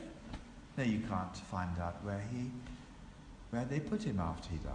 No, 0.78 0.84
you 0.84 1.00
can't 1.00 1.36
find 1.36 1.78
out 1.80 2.04
where 2.04 2.24
he, 2.32 2.52
where 3.50 3.66
they 3.66 3.80
put 3.80 4.04
him 4.04 4.20
after 4.20 4.50
he 4.50 4.58
died. 4.58 4.74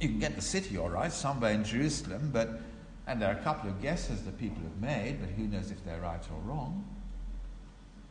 You 0.00 0.08
can 0.08 0.18
get 0.18 0.36
the 0.36 0.42
city 0.42 0.76
all 0.76 0.90
right, 0.90 1.12
somewhere 1.12 1.52
in 1.52 1.64
Jerusalem, 1.64 2.30
but 2.32 2.60
and 3.06 3.20
there 3.20 3.28
are 3.28 3.38
a 3.38 3.42
couple 3.42 3.68
of 3.68 3.82
guesses 3.82 4.22
that 4.22 4.38
people 4.38 4.62
have 4.62 4.80
made, 4.80 5.20
but 5.20 5.28
who 5.30 5.44
knows 5.44 5.70
if 5.70 5.84
they're 5.84 6.00
right 6.00 6.22
or 6.32 6.40
wrong? 6.48 6.84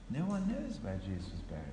No 0.10 0.22
one 0.26 0.48
knows 0.48 0.78
where 0.82 0.98
Jesus 0.98 1.32
was 1.32 1.42
buried. 1.50 1.64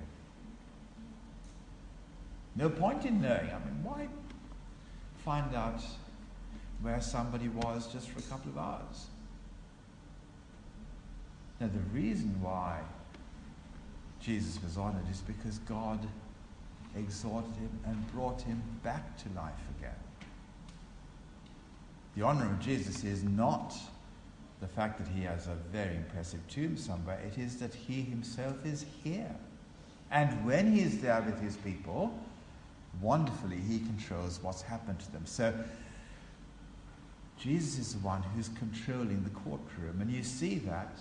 No 2.55 2.69
point 2.69 3.05
in 3.05 3.21
knowing. 3.21 3.49
I 3.49 3.59
mean, 3.59 3.83
why 3.83 4.07
find 5.23 5.55
out 5.55 5.81
where 6.81 7.01
somebody 7.01 7.47
was 7.47 7.91
just 7.91 8.09
for 8.09 8.19
a 8.19 8.23
couple 8.23 8.51
of 8.51 8.57
hours? 8.57 9.07
Now, 11.59 11.67
the 11.67 11.97
reason 11.97 12.41
why 12.41 12.79
Jesus 14.19 14.61
was 14.63 14.77
honored 14.77 15.09
is 15.11 15.21
because 15.21 15.59
God 15.59 15.99
exalted 16.95 17.53
him 17.55 17.79
and 17.85 18.11
brought 18.13 18.41
him 18.41 18.61
back 18.83 19.17
to 19.17 19.29
life 19.29 19.53
again. 19.77 19.95
The 22.15 22.23
honor 22.23 22.45
of 22.45 22.59
Jesus 22.59 23.03
is 23.03 23.23
not 23.23 23.73
the 24.59 24.67
fact 24.67 24.99
that 24.99 25.07
he 25.07 25.23
has 25.23 25.47
a 25.47 25.55
very 25.71 25.95
impressive 25.95 26.39
tomb 26.47 26.77
somewhere, 26.77 27.19
it 27.25 27.39
is 27.39 27.57
that 27.57 27.73
he 27.73 28.01
himself 28.01 28.65
is 28.65 28.85
here. 29.03 29.35
And 30.11 30.45
when 30.45 30.73
he 30.73 30.81
is 30.81 30.99
there 30.99 31.21
with 31.21 31.39
his 31.41 31.55
people, 31.57 32.13
wonderfully, 32.99 33.57
he 33.57 33.79
controls 33.79 34.39
what's 34.41 34.61
happened 34.61 34.99
to 34.99 35.11
them. 35.11 35.25
So, 35.25 35.53
Jesus 37.39 37.79
is 37.79 37.93
the 37.93 37.99
one 37.99 38.21
who's 38.35 38.49
controlling 38.49 39.23
the 39.23 39.29
courtroom. 39.31 39.99
And 39.99 40.11
you 40.11 40.23
see 40.23 40.55
that 40.59 40.95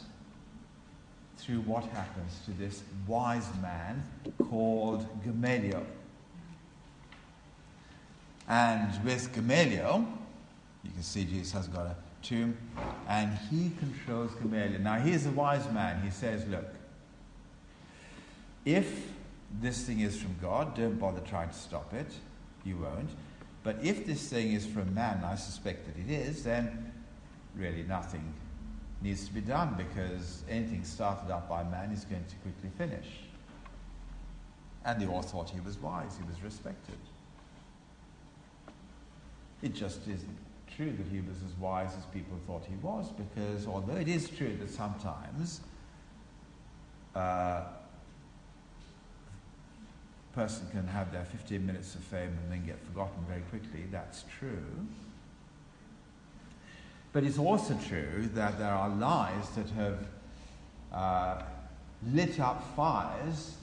through 1.37 1.61
what 1.61 1.85
happens 1.85 2.41
to 2.45 2.53
this 2.53 2.83
wise 3.07 3.49
man 3.61 4.03
called 4.49 5.07
Gamaliel. 5.25 5.85
And 8.49 9.05
with 9.05 9.33
Gamaliel, 9.35 10.07
you 10.83 10.91
can 10.91 11.03
see 11.03 11.25
Jesus 11.25 11.53
has 11.53 11.69
got 11.69 11.87
a 11.87 11.97
tomb, 12.23 12.57
and 13.09 13.37
he 13.51 13.71
controls 13.79 14.35
Gamaliel. 14.35 14.81
Now, 14.81 14.99
he's 14.99 15.27
a 15.27 15.31
wise 15.31 15.71
man. 15.73 16.03
He 16.03 16.11
says, 16.11 16.47
Look, 16.49 16.67
if 18.65 19.11
this 19.61 19.83
thing 19.85 20.01
is 20.01 20.21
from 20.21 20.37
God, 20.41 20.77
don't 20.77 20.99
bother 20.99 21.21
trying 21.21 21.49
to 21.49 21.55
stop 21.55 21.93
it. 21.93 22.13
You 22.65 22.77
won't. 22.77 23.11
But 23.63 23.77
if 23.83 24.07
this 24.07 24.29
thing 24.29 24.53
is 24.53 24.67
from 24.67 24.95
man, 24.95 25.23
I 25.25 25.35
suspect 25.35 25.87
that 25.87 26.01
it 26.01 26.11
is, 26.11 26.45
then 26.45 26.93
really 27.57 27.83
nothing 27.83 28.33
needs 29.03 29.27
to 29.27 29.33
be 29.33 29.41
done 29.41 29.75
because 29.77 30.45
anything 30.49 30.85
started 30.85 31.31
up 31.31 31.49
by 31.49 31.65
man 31.65 31.91
is 31.91 32.05
going 32.05 32.25
to 32.25 32.37
quickly 32.37 32.71
finish. 32.79 33.07
And 34.85 35.01
the 35.01 35.07
author 35.07 35.29
thought 35.29 35.51
he 35.51 35.61
was 35.61 35.79
wise, 35.79 36.17
he 36.17 36.25
was 36.27 36.43
respected. 36.43 36.97
It 39.63 39.75
just 39.75 40.03
isn't 40.03 40.39
true 40.77 40.93
that 40.93 41.07
he 41.11 41.21
was 41.21 41.37
as 41.47 41.55
wise 41.59 41.91
as 41.99 42.05
people 42.07 42.39
thought 42.47 42.65
he 42.65 42.77
was 42.77 43.11
because 43.11 43.67
although 43.67 43.97
it 43.97 44.09
is 44.09 44.31
true 44.31 44.57
that 44.59 44.71
sometimes 44.71 45.61
uh, 47.15 47.65
person 50.35 50.67
can 50.71 50.87
have 50.87 51.13
their 51.13 51.25
15 51.25 51.65
minutes 51.65 51.95
of 51.95 52.03
fame 52.03 52.37
and 52.43 52.53
then 52.53 52.65
get 52.67 52.79
forgotten 52.87 53.25
very 53.29 53.43
quickly. 53.43 53.85
That's 53.91 54.25
true. 54.39 54.87
But 57.13 57.25
it's 57.25 57.39
also 57.39 57.77
true 57.89 58.29
that 58.35 58.59
there 58.59 58.73
are 58.73 58.89
lies 58.89 59.49
that 59.51 59.69
have 59.71 60.07
uh, 60.93 61.43
lit 62.13 62.39
up 62.39 62.63
fires 62.77 63.55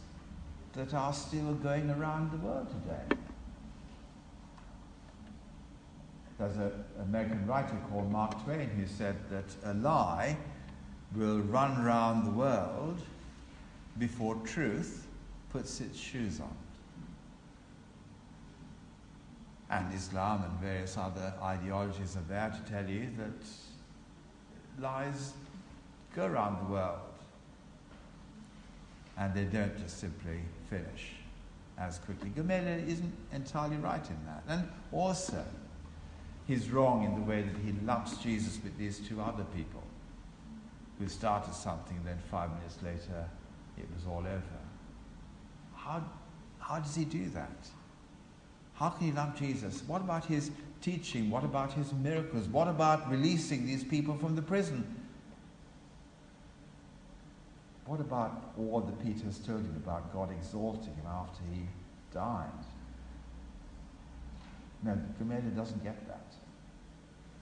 that 0.73 0.93
are 0.93 1.13
still 1.13 1.53
going 1.53 1.89
around 1.89 2.31
the 2.31 2.37
world 2.37 2.67
today. 2.67 3.17
There's 6.37 6.57
an 6.57 6.71
American 7.01 7.47
writer 7.47 7.75
called 7.89 8.11
Mark 8.11 8.43
Twain 8.43 8.69
who 8.69 8.85
said 8.85 9.15
that 9.31 9.45
a 9.63 9.73
lie 9.73 10.37
will 11.15 11.39
run 11.39 11.83
around 11.83 12.25
the 12.25 12.31
world 12.31 13.01
before 13.97 14.35
truth 14.45 15.06
puts 15.51 15.81
its 15.81 15.97
shoes 15.97 16.39
on. 16.39 16.55
And 19.69 19.93
Islam 19.93 20.43
and 20.43 20.59
various 20.59 20.97
other 20.97 21.33
ideologies 21.41 22.15
are 22.15 22.23
there 22.29 22.49
to 22.49 22.71
tell 22.71 22.89
you 22.89 23.09
that 23.17 24.81
lies 24.81 25.33
go 26.15 26.25
around 26.25 26.65
the 26.65 26.71
world. 26.71 26.99
And 29.17 29.33
they 29.33 29.43
don't 29.45 29.77
just 29.77 29.99
simply 29.99 30.39
finish 30.69 31.13
as 31.77 31.99
quickly. 31.99 32.29
Gamaliel 32.35 32.87
isn't 32.87 33.13
entirely 33.33 33.77
right 33.77 34.03
in 34.09 34.17
that. 34.25 34.43
And 34.47 34.67
also, 34.91 35.43
he's 36.47 36.69
wrong 36.69 37.03
in 37.03 37.15
the 37.15 37.21
way 37.21 37.41
that 37.41 37.55
he 37.65 37.73
lumps 37.85 38.17
Jesus 38.17 38.59
with 38.63 38.77
these 38.77 38.99
two 38.99 39.21
other 39.21 39.43
people 39.55 39.83
who 40.99 41.07
started 41.07 41.53
something, 41.53 41.97
and 41.97 42.05
then 42.05 42.17
five 42.31 42.49
minutes 42.55 42.77
later 42.83 43.25
it 43.77 43.85
was 43.95 44.05
all 44.07 44.19
over. 44.19 44.66
How, 45.87 46.03
how 46.59 46.79
does 46.79 46.95
he 46.95 47.05
do 47.05 47.29
that? 47.29 47.69
How 48.73 48.89
can 48.89 49.07
he 49.07 49.13
love 49.13 49.39
Jesus? 49.39 49.83
What 49.87 50.01
about 50.01 50.25
his 50.25 50.51
teaching? 50.81 51.29
What 51.29 51.45
about 51.45 51.71
his 51.71 51.93
miracles? 51.93 52.47
What 52.49 52.67
about 52.67 53.09
releasing 53.09 53.65
these 53.65 53.85
people 53.85 54.17
from 54.17 54.35
the 54.35 54.41
prison? 54.41 54.95
What 57.85 58.01
about 58.01 58.51
all 58.59 58.81
that 58.81 59.01
Peter 59.03 59.25
has 59.25 59.39
told 59.39 59.61
him 59.61 59.75
about 59.77 60.11
God 60.13 60.29
exalting 60.29 60.93
him 60.93 61.05
after 61.09 61.41
he 61.53 61.61
died? 62.13 62.49
No, 64.83 64.97
Gamaliel 65.17 65.51
doesn't 65.55 65.81
get 65.83 66.05
that. 66.09 66.25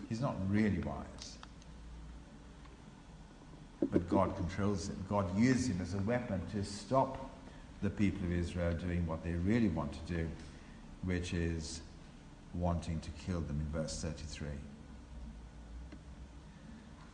He's 0.07 0.21
not 0.21 0.35
really 0.49 0.79
wise. 0.79 1.37
But 3.91 4.07
God 4.07 4.35
controls 4.35 4.87
him. 4.87 5.03
God 5.09 5.37
uses 5.37 5.69
him 5.69 5.79
as 5.81 5.95
a 5.95 5.99
weapon 5.99 6.41
to 6.53 6.63
stop 6.63 7.31
the 7.85 7.91
people 7.91 8.25
of 8.25 8.33
Israel 8.33 8.73
doing 8.73 9.05
what 9.05 9.23
they 9.23 9.33
really 9.33 9.69
want 9.69 9.93
to 9.93 10.13
do, 10.13 10.27
which 11.03 11.35
is 11.35 11.81
wanting 12.55 12.99
to 12.99 13.11
kill 13.11 13.41
them 13.41 13.61
in 13.61 13.81
verse 13.81 14.01
33. 14.01 14.47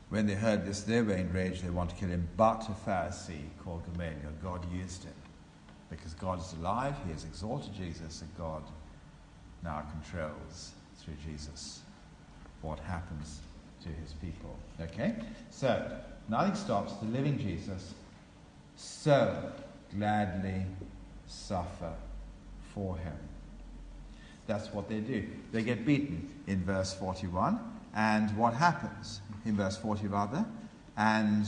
When 0.10 0.26
they 0.26 0.34
heard 0.34 0.66
this, 0.66 0.82
they 0.82 1.02
were 1.02 1.14
enraged. 1.14 1.64
They 1.64 1.70
wanted 1.70 1.96
to 1.96 2.00
kill 2.00 2.10
him. 2.10 2.28
But 2.38 2.68
a 2.70 2.90
Pharisee 2.90 3.50
called 3.64 3.84
Gamaliel, 3.92 4.32
God 4.42 4.66
used 4.74 5.04
him. 5.04 5.14
Because 5.90 6.14
God 6.14 6.40
is 6.40 6.54
alive, 6.54 6.96
he 7.06 7.12
has 7.12 7.26
exalted 7.26 7.74
Jesus, 7.74 8.22
and 8.22 8.30
God 8.38 8.64
now 9.64 9.84
controls 9.92 10.72
through 11.00 11.16
Jesus 11.26 11.82
what 12.62 12.80
happens 12.80 13.40
to 13.84 13.90
his 13.90 14.14
people. 14.14 14.58
Okay? 14.80 15.16
So, 15.50 16.00
nothing 16.30 16.56
stops 16.56 16.94
the 16.94 17.08
living 17.08 17.38
Jesus 17.38 17.94
so 18.78 19.52
gladly 19.96 20.66
suffer 21.28 21.94
for 22.74 22.98
him. 22.98 23.18
That's 24.48 24.74
what 24.74 24.90
they 24.90 25.00
do. 25.00 25.28
They 25.52 25.64
get 25.64 25.86
beaten 25.86 26.30
in 26.48 26.64
verse 26.64 26.94
41. 26.94 27.60
And 27.96 28.36
what 28.38 28.54
happens? 28.54 29.22
In 29.46 29.56
verse 29.56 29.78
40, 29.78 30.08
rather. 30.08 30.46
And 30.98 31.46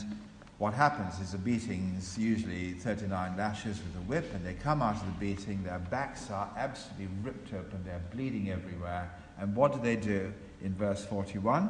what 0.57 0.73
happens 0.73 1.19
is 1.19 1.31
the 1.31 1.37
beating 1.37 1.95
is 1.97 2.17
usually 2.17 2.73
39 2.73 3.35
lashes 3.37 3.79
with 3.79 3.95
a 3.95 4.05
whip, 4.07 4.33
and 4.33 4.45
they 4.45 4.53
come 4.53 4.81
out 4.81 4.95
of 4.95 5.05
the 5.05 5.19
beating, 5.19 5.63
their 5.63 5.79
backs 5.79 6.29
are 6.31 6.49
absolutely 6.57 7.07
ripped 7.21 7.53
open, 7.53 7.83
they're 7.83 8.01
bleeding 8.13 8.49
everywhere. 8.49 9.11
And 9.39 9.55
what 9.55 9.73
do 9.73 9.81
they 9.81 9.95
do 9.95 10.31
in 10.61 10.73
verse 10.75 11.03
41? 11.05 11.69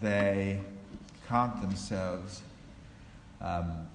They 0.00 0.60
count 1.28 1.60
themselves 1.60 2.42
um, 3.40 3.88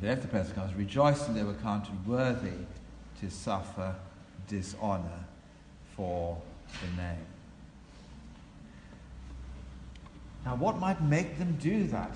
the 0.00 0.08
after 0.08 0.28
Pentecost, 0.28 0.74
rejoicing 0.76 1.34
they 1.34 1.42
were 1.42 1.54
counted 1.54 2.06
worthy 2.06 2.66
to 3.20 3.30
suffer 3.30 3.94
dishonor 4.46 5.24
for 5.96 6.40
the 6.82 7.02
name. 7.02 7.26
Now, 10.44 10.54
what 10.54 10.78
might 10.78 11.02
make 11.02 11.38
them 11.38 11.56
do 11.60 11.86
that? 11.88 12.14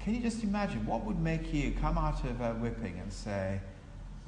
Can 0.00 0.14
you 0.14 0.20
just 0.22 0.42
imagine? 0.42 0.86
What 0.86 1.04
would 1.04 1.20
make 1.20 1.52
you 1.52 1.72
come 1.80 1.98
out 1.98 2.24
of 2.24 2.40
a 2.40 2.54
whipping 2.54 2.98
and 2.98 3.12
say, 3.12 3.60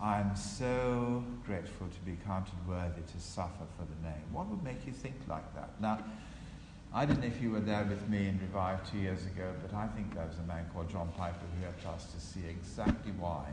I'm 0.03 0.35
so 0.37 1.25
grateful 1.47 1.87
to 1.87 2.01
be 2.01 2.19
counted 2.27 2.53
worthy 2.67 3.01
to 3.01 3.21
suffer 3.21 3.65
for 3.79 3.85
the 3.85 4.09
name? 4.09 4.23
What 4.33 4.49
would 4.49 4.63
make 4.63 4.87
you 4.87 4.93
think 4.93 5.15
like 5.29 5.55
that? 5.55 5.71
Now, 5.81 6.01
I 6.93 7.07
don't 7.07 7.21
know 7.21 7.27
if 7.27 7.41
you 7.41 7.53
were 7.53 7.61
there 7.61 7.85
with 7.85 8.09
me 8.09 8.27
in 8.27 8.41
Revive 8.41 8.91
two 8.91 8.99
years 8.99 9.25
ago, 9.25 9.53
but 9.63 9.77
I 9.77 9.87
think 9.89 10.13
there 10.15 10.27
was 10.27 10.39
a 10.39 10.47
man 10.49 10.69
called 10.75 10.91
John 10.91 11.09
Piper 11.17 11.39
who 11.57 11.65
helped 11.65 11.87
us 11.87 12.13
to 12.13 12.21
see 12.21 12.41
exactly 12.49 13.13
why 13.13 13.45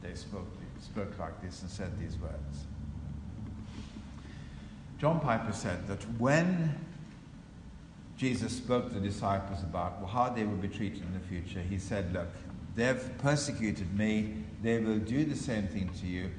they 0.00 0.14
spoke, 0.14 0.48
spoke 0.80 1.18
like 1.18 1.42
this 1.42 1.60
and 1.60 1.70
said 1.70 1.98
these 1.98 2.16
words. 2.16 2.64
John 4.98 5.20
Piper 5.20 5.52
said 5.52 5.86
that 5.88 6.02
when 6.18 6.74
Jesus 8.16 8.56
spoke 8.56 8.88
to 8.88 8.94
the 8.94 9.08
disciples 9.08 9.62
about 9.62 10.02
how 10.08 10.30
they 10.30 10.44
would 10.44 10.62
be 10.62 10.68
treated 10.68 11.02
in 11.02 11.12
the 11.12 11.20
future, 11.20 11.60
he 11.60 11.78
said, 11.78 12.14
Look, 12.14 12.28
they've 12.74 13.10
persecuted 13.18 13.92
me, 13.98 14.36
they 14.62 14.78
will 14.78 14.98
do 14.98 15.26
the 15.26 15.36
same 15.36 15.66
thing 15.66 15.90
to 16.00 16.06
you. 16.06 16.30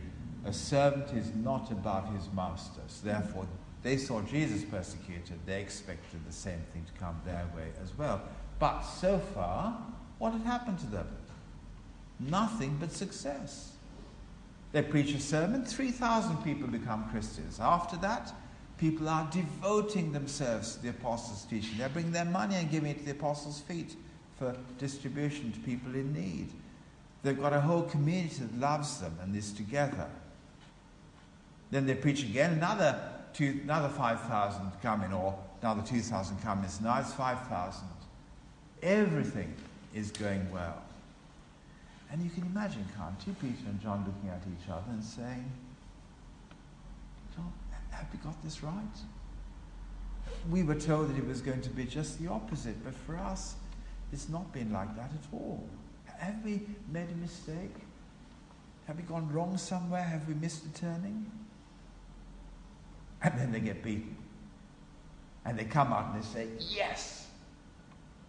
A 0.45 0.53
servant 0.53 1.11
is 1.15 1.35
not 1.35 1.69
above 1.69 2.11
his 2.15 2.27
master. 2.33 2.81
So 2.87 3.05
therefore, 3.05 3.47
they 3.85 3.97
saw 3.97 4.19
Jesus 4.21 4.63
persecuted, 4.63 5.37
they 5.45 5.61
expected 5.61 6.25
the 6.25 6.33
same 6.33 6.59
thing 6.73 6.83
to 6.85 6.99
come 6.99 7.21
their 7.23 7.45
way 7.55 7.67
as 7.83 7.95
well. 7.95 8.19
But 8.57 8.81
so 8.81 9.19
far, 9.19 9.77
what 10.17 10.33
had 10.33 10.41
happened 10.41 10.79
to 10.79 10.87
them? 10.87 11.07
Nothing 12.19 12.77
but 12.79 12.91
success. 12.91 13.73
They 14.71 14.81
preach 14.81 15.13
a 15.13 15.19
sermon, 15.19 15.65
3,000 15.65 16.37
people 16.37 16.67
become 16.67 17.07
Christians. 17.11 17.59
After 17.59 17.95
that, 17.97 18.33
people 18.79 19.07
are 19.07 19.29
devoting 19.31 20.13
themselves 20.13 20.77
to 20.77 20.81
the 20.81 20.89
apostles' 20.89 21.45
teaching. 21.47 21.77
They 21.77 21.87
bring 21.87 22.11
their 22.11 22.25
money 22.25 22.55
and 22.55 22.71
giving 22.71 22.89
it 22.89 22.97
to 22.97 23.05
the 23.05 23.11
apostles' 23.11 23.59
feet 23.59 23.95
for 24.39 24.57
distribution 24.79 25.51
to 25.51 25.59
people 25.59 25.93
in 25.93 26.11
need. 26.11 26.49
They've 27.21 27.39
got 27.39 27.53
a 27.53 27.61
whole 27.61 27.83
community 27.83 28.37
that 28.39 28.59
loves 28.59 28.99
them 28.99 29.15
and 29.21 29.35
is 29.35 29.53
together. 29.53 30.09
Then 31.69 31.85
they 31.85 31.93
preach 31.93 32.23
again, 32.23 32.53
another 32.53 33.11
two, 33.35 33.59
another 33.63 33.89
5,000 33.89 34.71
come 34.81 35.03
in, 35.03 35.13
or 35.13 35.37
another 35.61 35.81
2,000 35.81 36.41
come 36.41 36.63
in. 36.63 36.69
Now 36.83 36.99
it's 36.99 37.13
5,000. 37.13 37.87
Everything 38.81 39.53
is 39.93 40.11
going 40.11 40.49
well. 40.51 40.81
And 42.11 42.21
you 42.21 42.29
can 42.29 42.43
imagine, 42.43 42.85
can't 42.97 43.19
you, 43.27 43.33
Peter 43.41 43.67
and 43.67 43.81
John 43.81 44.05
looking 44.05 44.29
at 44.29 44.41
each 44.47 44.69
other 44.69 44.89
and 44.89 45.03
saying, 45.03 45.51
John, 47.35 47.51
have 47.91 48.07
we 48.11 48.19
got 48.19 48.41
this 48.43 48.63
right? 48.63 48.73
we 50.49 50.63
were 50.63 50.75
told 50.75 51.09
that 51.09 51.17
it 51.17 51.25
was 51.25 51.41
going 51.41 51.61
to 51.61 51.69
be 51.69 51.85
just 51.85 52.19
the 52.21 52.29
opposite, 52.29 52.83
but 52.83 52.93
for 52.93 53.17
us, 53.17 53.55
it's 54.13 54.29
not 54.29 54.51
been 54.53 54.71
like 54.71 54.95
that 54.95 55.11
at 55.11 55.33
all. 55.33 55.67
Have 56.17 56.43
we 56.43 56.61
made 56.91 57.09
a 57.09 57.15
mistake? 57.15 57.75
Have 58.87 58.97
we 58.97 59.03
gone 59.03 59.31
wrong 59.31 59.57
somewhere? 59.57 60.03
Have 60.03 60.27
we 60.27 60.35
missed 60.35 60.65
a 60.65 60.69
turning? 60.79 61.29
And 63.25 63.39
then 63.39 63.51
they 63.51 63.59
get 63.59 63.81
beaten. 63.81 64.15
And 65.45 65.57
they 65.57 65.63
come 65.63 65.91
out 65.91 66.13
and 66.13 66.21
they 66.21 66.27
say, 66.27 66.47
Yes, 66.59 67.27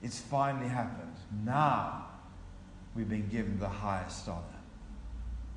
it's 0.03 0.19
finally 0.19 0.69
happened. 0.69 1.17
Now 1.45 2.07
we've 2.95 3.09
been 3.09 3.29
given 3.29 3.59
the 3.59 3.69
highest 3.69 4.27
honor. 4.27 4.43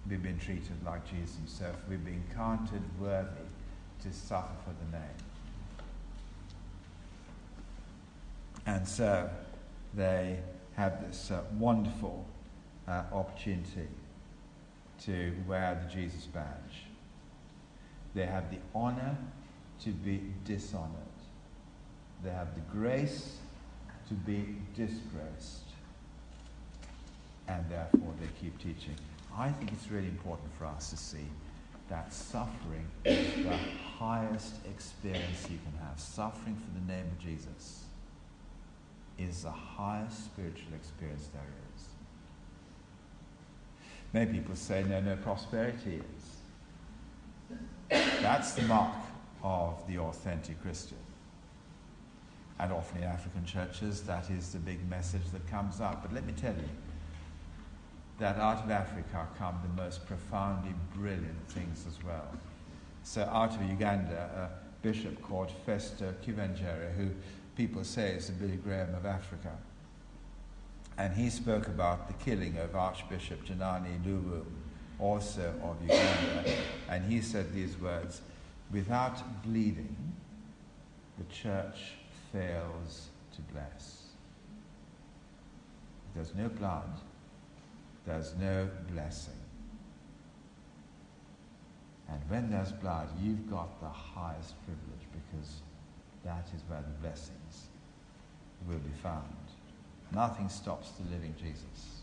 We've 0.09 0.21
been 0.21 0.39
treated 0.39 0.83
like 0.85 1.09
Jesus 1.09 1.37
himself. 1.37 1.77
We've 1.89 2.03
been 2.03 2.23
counted 2.35 2.81
worthy 2.99 3.47
to 4.03 4.11
suffer 4.11 4.55
for 4.65 4.73
the 4.83 4.97
name. 4.97 5.17
And 8.65 8.85
so 8.85 9.29
they 9.93 10.39
have 10.75 11.01
this 11.07 11.31
uh, 11.31 11.43
wonderful 11.57 12.25
uh, 12.89 13.03
opportunity 13.13 13.87
to 15.05 15.33
wear 15.47 15.81
the 15.81 15.93
Jesus 15.93 16.25
badge. 16.25 16.88
They 18.15 18.25
have 18.25 18.49
the 18.49 18.57
honor 18.73 19.17
to 19.83 19.89
be 19.91 20.21
dishonored. 20.45 20.93
They 22.23 22.31
have 22.31 22.53
the 22.55 22.61
grace 22.61 23.37
to 24.07 24.13
be 24.13 24.55
disgraced. 24.75 25.63
And 27.47 27.67
therefore 27.69 28.13
they 28.19 28.27
keep 28.41 28.57
teaching. 28.59 28.95
I 29.35 29.51
think 29.51 29.71
it's 29.71 29.89
really 29.89 30.07
important 30.07 30.49
for 30.57 30.65
us 30.65 30.89
to 30.89 30.97
see 30.97 31.25
that 31.89 32.13
suffering 32.13 32.85
is 33.05 33.45
the 33.45 33.57
highest 33.97 34.55
experience 34.65 35.47
you 35.49 35.57
can 35.57 35.87
have. 35.87 35.99
Suffering 35.99 36.55
for 36.55 36.79
the 36.79 36.93
name 36.93 37.05
of 37.05 37.19
Jesus 37.19 37.83
is 39.17 39.43
the 39.43 39.51
highest 39.51 40.25
spiritual 40.25 40.73
experience 40.75 41.29
there 41.33 41.41
is. 41.75 41.83
Many 44.13 44.39
people 44.39 44.55
say, 44.55 44.83
no, 44.83 45.01
no, 45.01 45.15
prosperity 45.17 46.01
is. 46.17 46.38
That's 48.21 48.51
the 48.53 48.63
mark 48.63 48.93
of 49.43 49.85
the 49.87 49.99
authentic 49.99 50.61
Christian. 50.61 50.97
And 52.59 52.73
often 52.73 52.97
in 52.97 53.05
African 53.05 53.45
churches, 53.45 54.01
that 54.03 54.29
is 54.29 54.51
the 54.51 54.59
big 54.59 54.87
message 54.89 55.21
that 55.31 55.47
comes 55.47 55.79
up. 55.79 56.01
But 56.01 56.13
let 56.13 56.25
me 56.25 56.33
tell 56.33 56.53
you 56.53 56.69
that 58.19 58.35
out 58.35 58.63
of 58.65 58.69
Africa 58.69 59.25
come 59.37 59.57
the 59.63 59.81
most 59.81 60.05
profoundly 60.05 60.73
brilliant 60.93 61.47
things 61.47 61.85
as 61.87 62.03
well. 62.03 62.27
So 63.03 63.23
out 63.23 63.55
of 63.55 63.63
Uganda, 63.63 64.51
a 64.51 64.83
bishop 64.83 65.21
called 65.21 65.51
Festo 65.65 66.13
Kivengere, 66.25 66.93
who 66.97 67.11
people 67.55 67.85
say 67.85 68.11
is 68.11 68.27
the 68.27 68.33
Billy 68.33 68.57
Graham 68.57 68.93
of 68.93 69.05
Africa. 69.05 69.55
And 70.97 71.13
he 71.13 71.29
spoke 71.29 71.67
about 71.67 72.07
the 72.09 72.25
killing 72.25 72.57
of 72.57 72.75
Archbishop 72.75 73.45
Janani 73.45 74.03
Luwum, 74.05 74.43
also 74.99 75.53
of 75.63 75.81
Uganda. 75.81 76.55
And 76.89 77.11
he 77.11 77.21
said 77.21 77.53
these 77.53 77.77
words 77.77 78.21
Without 78.71 79.43
bleeding, 79.43 79.95
the 81.17 81.23
church 81.33 81.93
fails 82.31 83.07
to 83.35 83.41
bless. 83.53 84.03
If 86.07 86.15
there's 86.15 86.35
no 86.35 86.49
blood, 86.49 86.89
there's 88.05 88.35
no 88.39 88.69
blessing. 88.91 89.33
And 92.09 92.21
when 92.27 92.51
there's 92.51 92.71
blood, 92.71 93.09
you've 93.21 93.49
got 93.49 93.79
the 93.81 93.89
highest 93.89 94.55
privilege 94.65 95.07
because 95.11 95.61
that 96.23 96.47
is 96.55 96.61
where 96.67 96.81
the 96.81 97.01
blessings 97.01 97.67
will 98.67 98.79
be 98.79 98.93
found. 99.01 99.23
Nothing 100.11 100.49
stops 100.49 100.91
the 100.91 101.09
living 101.11 101.35
Jesus. 101.39 102.01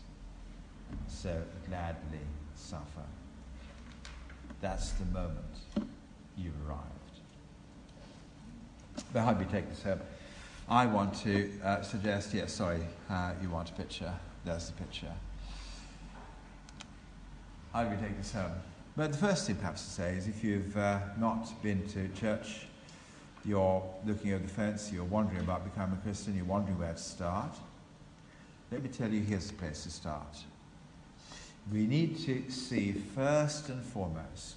So 1.07 1.43
gladly 1.67 2.25
suffer. 2.57 3.05
That's 4.61 4.91
the 4.91 5.05
moment 5.05 5.37
you've 6.37 6.53
arrived. 6.67 6.83
But 9.13 9.21
how 9.21 9.33
do 9.33 9.45
we 9.45 9.51
take 9.51 9.69
this 9.69 9.83
home? 9.83 10.01
I 10.69 10.85
want 10.85 11.13
to 11.23 11.51
uh, 11.63 11.81
suggest, 11.81 12.33
yes, 12.33 12.53
sorry, 12.53 12.81
uh, 13.09 13.31
you 13.41 13.49
want 13.49 13.69
a 13.69 13.73
picture. 13.73 14.13
There's 14.43 14.67
the 14.67 14.73
picture. 14.73 15.13
How 17.71 17.83
do 17.83 17.89
we 17.89 17.95
take 17.95 18.17
this 18.17 18.33
home? 18.33 18.51
But 18.95 19.11
the 19.11 19.17
first 19.17 19.47
thing 19.47 19.55
perhaps 19.55 19.85
to 19.85 19.91
say 19.91 20.15
is 20.15 20.27
if 20.27 20.43
you've 20.43 20.75
uh, 20.75 20.99
not 21.17 21.61
been 21.61 21.87
to 21.89 22.07
church 22.09 22.67
you're 23.47 23.81
looking 24.05 24.33
over 24.33 24.43
the 24.43 24.49
fence, 24.49 24.91
you're 24.91 25.05
wondering 25.05 25.39
about 25.39 25.63
becoming 25.63 25.97
a 25.97 26.01
Christian, 26.01 26.35
you're 26.35 26.45
wondering 26.45 26.77
where 26.77 26.91
to 26.91 26.97
start, 26.97 27.55
let 28.71 28.83
me 28.83 28.89
tell 28.89 29.09
you 29.09 29.21
here's 29.21 29.47
the 29.47 29.53
place 29.53 29.83
to 29.83 29.89
start. 29.89 30.37
We 31.71 31.85
need 31.85 32.17
to 32.25 32.49
see 32.49 32.93
first 32.93 33.69
and 33.69 33.83
foremost 33.83 34.55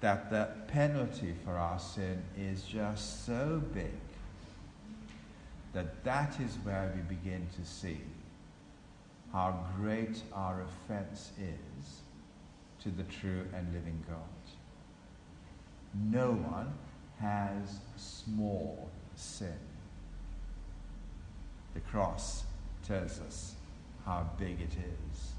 that 0.00 0.30
the 0.30 0.48
penalty 0.68 1.34
for 1.44 1.52
our 1.52 1.78
sin 1.78 2.22
is 2.36 2.62
just 2.64 3.26
so 3.26 3.62
big 3.74 3.92
that 5.72 6.04
that 6.04 6.38
is 6.40 6.56
where 6.64 6.92
we 6.94 7.16
begin 7.16 7.46
to 7.56 7.68
see 7.68 8.00
how 9.32 9.64
great 9.76 10.22
our 10.34 10.62
offense 10.62 11.30
is 11.38 12.00
to 12.82 12.90
the 12.90 13.04
true 13.04 13.46
and 13.54 13.72
living 13.72 14.02
God. 14.08 14.18
No 16.10 16.32
one 16.32 16.72
has 17.20 17.78
small 17.96 18.90
sin. 19.16 19.58
The 21.74 21.80
cross 21.80 22.44
tells 22.86 23.20
us 23.20 23.54
how 24.04 24.28
big 24.38 24.60
it 24.60 24.72
is. 24.72 25.31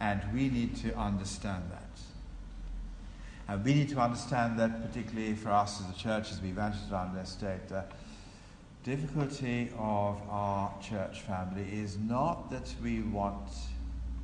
And 0.00 0.20
we 0.32 0.48
need 0.48 0.76
to 0.76 0.96
understand 0.96 1.64
that. 1.70 1.82
And 3.48 3.64
we 3.64 3.74
need 3.74 3.88
to 3.90 4.00
understand 4.00 4.58
that, 4.58 4.82
particularly 4.82 5.34
for 5.34 5.50
us 5.50 5.80
as 5.80 5.94
a 5.94 5.98
church, 5.98 6.32
as 6.32 6.40
we 6.40 6.48
evangelise 6.48 6.90
around 6.90 7.14
the 7.14 7.20
estate, 7.20 7.68
the 7.68 7.84
difficulty 8.82 9.70
of 9.78 10.20
our 10.28 10.72
church 10.80 11.20
family 11.22 11.66
is 11.72 11.96
not 11.98 12.50
that 12.50 12.74
we 12.82 13.00
want 13.02 13.50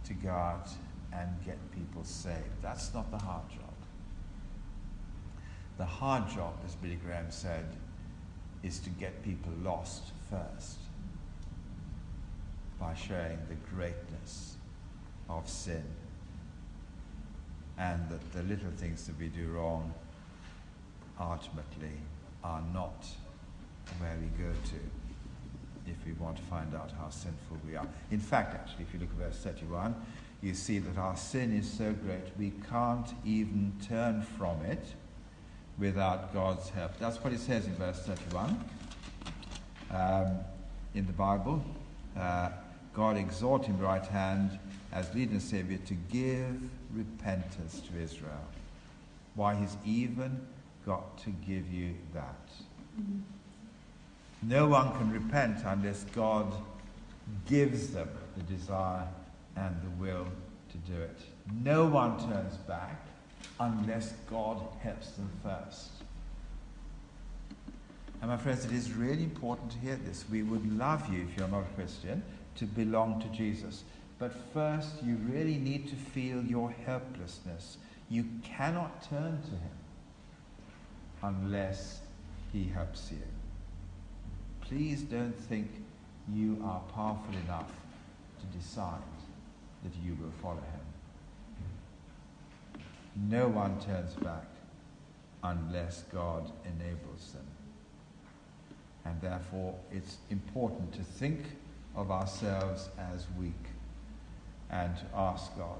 to 0.05 0.15
go 0.15 0.31
out 0.31 0.69
and 1.13 1.29
get 1.45 1.57
people 1.73 2.05
saved. 2.05 2.63
That's 2.63 2.93
not 2.95 3.11
the 3.11 3.19
hard 3.19 3.49
job. 3.51 3.61
The 5.79 5.85
hard 5.85 6.29
job, 6.29 6.55
as 6.65 6.75
Billy 6.77 6.99
Graham 7.05 7.31
said, 7.31 7.67
is 8.63 8.79
to 8.81 8.91
get 8.91 9.23
people 9.25 9.53
lost 9.63 10.13
first 10.31 10.79
by 12.79 12.95
showing 12.95 13.39
the 13.49 13.55
greatness 13.75 14.52
of 15.39 15.49
sin 15.49 15.85
and 17.79 18.09
that 18.09 18.33
the 18.33 18.43
little 18.43 18.71
things 18.77 19.07
that 19.07 19.19
we 19.19 19.29
do 19.29 19.49
wrong 19.49 19.93
ultimately 21.21 21.97
are 22.45 22.63
not 22.73 23.07
where 23.99 24.17
we 24.21 24.27
go 24.43 24.51
to 24.53 25.91
if 25.91 25.97
we 26.07 26.13
want 26.13 26.37
to 26.37 26.43
find 26.45 26.75
out 26.75 26.93
how 26.99 27.09
sinful 27.11 27.59
we 27.67 27.77
are. 27.77 27.87
In 28.11 28.21
fact, 28.21 28.55
actually, 28.55 28.85
if 28.85 28.95
you 28.95 29.01
look 29.01 29.11
at 29.11 29.31
verse 29.31 29.39
31, 29.39 29.95
you 30.43 30.55
see 30.55 30.79
that 30.79 30.99
our 30.99 31.17
sin 31.17 31.57
is 31.57 31.71
so 31.71 31.93
great 31.93 32.25
we 32.39 32.53
can't 32.71 33.09
even 33.25 33.73
turn 33.87 34.23
from 34.23 34.61
it 34.63 34.85
without 35.79 36.33
God's 36.33 36.69
help. 36.71 36.99
That's 36.99 37.23
what 37.23 37.33
it 37.33 37.41
says 37.41 37.67
in 37.67 37.75
verse 37.75 37.99
31 38.01 38.65
um, 39.91 40.39
in 40.95 41.07
the 41.07 41.13
Bible. 41.13 41.65
Uh, 42.17 42.51
God 42.95 43.17
exhort 43.17 43.65
him 43.65 43.79
right 43.79 44.05
hand 44.05 44.59
as 44.93 45.13
leader 45.15 45.33
and 45.33 45.43
Savior 45.43 45.79
to 45.87 45.95
give 45.95 46.61
repentance 46.93 47.81
to 47.81 48.01
Israel. 48.01 48.47
Why 49.35 49.55
he's 49.55 49.77
even 49.85 50.41
got 50.85 51.19
to 51.19 51.31
give 51.47 51.73
you 51.73 51.95
that. 52.13 52.49
Mm-hmm. 53.01 53.21
No 54.43 54.67
one 54.67 54.93
can 54.99 55.13
repent 55.13 55.59
unless 55.65 56.05
God 56.15 56.53
gives 57.47 57.89
them 57.89 58.09
the 58.37 58.43
desire 58.43 59.07
and 59.57 59.77
the 59.83 60.03
will 60.03 60.27
to 60.71 60.79
do 60.79 61.01
it. 61.01 61.21
No 61.63 61.87
one 61.87 62.19
turns 62.19 62.57
back 62.57 63.07
unless 63.61 64.13
God 64.29 64.61
helps 64.81 65.11
them 65.13 65.31
first. 65.43 65.91
And 68.21 68.31
my 68.31 68.37
friends, 68.37 68.65
it 68.65 68.73
is 68.73 68.93
really 68.93 69.25
important 69.25 69.73
to 69.73 69.79
hear 69.79 69.97
this. 69.97 70.25
We 70.31 70.43
would 70.43 70.79
love 70.79 71.13
you, 71.13 71.23
if 71.23 71.37
you're 71.37 71.49
not 71.49 71.63
a 71.63 71.75
Christian, 71.75 72.23
to 72.57 72.67
belong 72.67 73.21
to 73.21 73.29
Jesus. 73.29 73.85
But 74.23 74.33
first, 74.55 75.03
you 75.03 75.17
really 75.29 75.57
need 75.57 75.89
to 75.89 75.97
feel 75.97 76.45
your 76.45 76.73
helplessness. 76.87 77.79
You 78.09 78.25
cannot 78.45 79.03
turn 79.11 79.43
to 79.43 79.51
Him 79.51 79.79
unless 81.25 82.03
He 82.53 82.69
helps 82.69 83.11
you. 83.11 83.19
Please 84.61 85.03
don't 85.03 85.37
think 85.37 85.69
you 86.33 86.63
are 86.65 86.79
powerful 86.95 87.35
enough 87.45 87.73
to 88.39 88.47
decide 88.57 89.03
that 89.83 89.93
you 90.05 90.15
will 90.15 90.31
follow 90.41 90.63
Him. 90.71 90.87
No 93.29 93.49
one 93.49 93.81
turns 93.81 94.15
back 94.15 94.47
unless 95.43 96.03
God 96.13 96.49
enables 96.65 97.33
them. 97.33 97.47
And 99.05 99.21
therefore, 99.21 99.75
it's 99.91 100.19
important 100.31 100.93
to 100.93 101.03
think 101.03 101.41
of 101.97 102.13
ourselves 102.13 102.89
as 103.13 103.27
weak 103.37 103.67
and 104.73 104.97
to 104.97 105.05
ask 105.15 105.57
God 105.57 105.79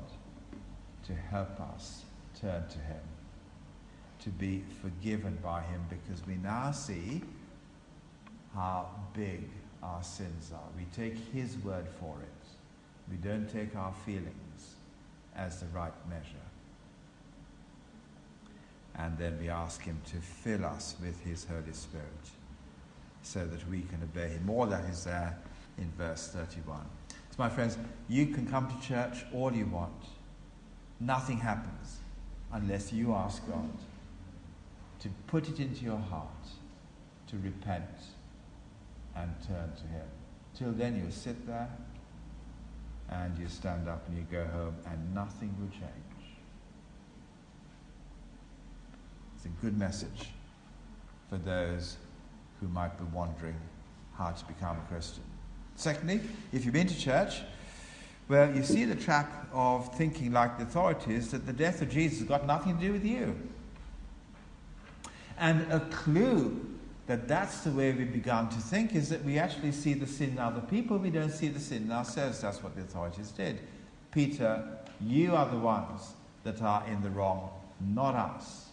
to 1.07 1.15
help 1.15 1.59
us 1.75 2.05
turn 2.41 2.69
to 2.69 2.79
Him, 2.79 3.01
to 4.21 4.31
be 4.31 4.63
forgiven 4.83 5.39
by 5.43 5.63
Him, 5.63 5.81
because 5.89 6.25
we 6.27 6.35
now 6.37 6.71
see 6.71 7.23
how 8.55 8.89
big 9.15 9.49
our 9.83 10.03
sins 10.03 10.53
are. 10.55 10.69
We 10.77 10.85
take 10.95 11.17
His 11.33 11.57
word 11.59 11.89
for 11.99 12.15
it. 12.21 12.49
We 13.11 13.17
don't 13.17 13.49
take 13.49 13.75
our 13.75 13.93
feelings 14.05 14.77
as 15.35 15.61
the 15.61 15.67
right 15.67 15.93
measure. 16.09 16.37
And 18.95 19.17
then 19.17 19.39
we 19.41 19.49
ask 19.49 19.83
Him 19.83 20.01
to 20.11 20.17
fill 20.19 20.67
us 20.67 20.97
with 21.03 21.19
His 21.23 21.47
Holy 21.47 21.73
Spirit 21.73 22.07
so 23.23 23.47
that 23.47 23.69
we 23.71 23.83
can 23.83 24.03
obey 24.03 24.29
Him. 24.29 24.51
All 24.51 24.67
that 24.67 24.85
is 24.85 25.05
there 25.05 25.39
in 25.79 25.91
verse 25.97 26.29
31. 26.29 26.81
So, 27.33 27.37
my 27.39 27.49
friends, 27.49 27.79
you 28.11 28.27
can 28.27 28.47
come 28.47 28.69
to 28.69 28.87
church 28.87 29.25
all 29.33 29.51
you 29.55 29.65
want. 29.65 30.05
Nothing 31.01 31.39
happens 31.39 31.97
unless 32.53 32.93
you 32.93 33.15
ask 33.15 33.47
God 33.49 33.71
to 35.01 35.09
put 35.29 35.49
it 35.49 35.59
into 35.59 35.83
your 35.83 35.97
heart 35.97 36.29
to 37.29 37.37
repent 37.39 37.89
and 39.17 39.35
turn 39.49 39.73
to 39.77 39.83
Him. 39.85 40.07
Till 40.55 40.73
then, 40.73 41.03
you 41.03 41.11
sit 41.11 41.47
there 41.47 41.71
and 43.09 43.39
you 43.39 43.49
stand 43.49 43.89
up 43.89 44.07
and 44.09 44.19
you 44.19 44.27
go 44.31 44.45
home, 44.45 44.77
and 44.87 45.15
nothing 45.15 45.55
will 45.59 45.71
change. 45.71 46.37
It's 49.37 49.47
a 49.47 49.63
good 49.63 49.79
message 49.79 50.29
for 51.31 51.39
those 51.39 51.97
who 52.61 52.69
might 52.69 52.99
be 52.99 53.05
wondering 53.05 53.57
how 54.19 54.33
to 54.33 54.45
become 54.45 54.77
a 54.77 54.93
Christian. 54.93 55.25
Secondly, 55.77 56.21
if 56.53 56.65
you've 56.65 56.75
been 56.75 56.87
to 56.87 56.99
church, 56.99 57.41
well, 58.29 58.55
you 58.55 58.63
see 58.63 58.85
the 58.85 58.95
trap 58.95 59.49
of 59.53 59.95
thinking 59.97 60.33
like 60.33 60.57
the 60.59 60.65
authorities 60.65 61.31
that 61.33 61.45
the 61.45 61.53
death 61.53 61.83
of 61.83 61.91
Jesus 61.91 62.21
has 62.21 62.29
got 62.29 62.47
nothing 62.47 62.79
to 62.79 62.81
do 62.81 62.93
with 62.93 63.05
you. 63.05 63.37
And 65.39 65.71
a 65.73 65.81
clue 65.81 66.73
that 67.07 67.27
that's 67.27 67.61
the 67.61 67.71
way 67.71 67.93
we've 67.93 68.13
begun 68.13 68.49
to 68.49 68.59
think 68.59 68.95
is 68.95 69.09
that 69.09 69.25
we 69.25 69.39
actually 69.39 69.73
see 69.73 69.95
the 69.95 70.07
sin 70.07 70.31
in 70.31 70.39
other 70.39 70.61
people, 70.61 70.99
we 70.99 71.11
don't 71.11 71.33
see 71.33 71.49
the 71.49 71.61
sin 71.61 71.83
in 71.83 71.93
ourselves. 71.93 72.41
That's 72.41 72.63
what 72.63 72.77
the 72.77 72.83
authorities 72.83 73.31
did. 73.33 73.61
Peter, 74.13 74.79
you 75.01 75.35
are 75.35 75.49
the 75.49 75.59
ones 75.59 76.13
that 76.45 76.63
are 76.63 76.87
in 76.87 77.03
the 77.03 77.11
wrong, 77.11 77.51
not 77.81 78.15
us. 78.15 78.69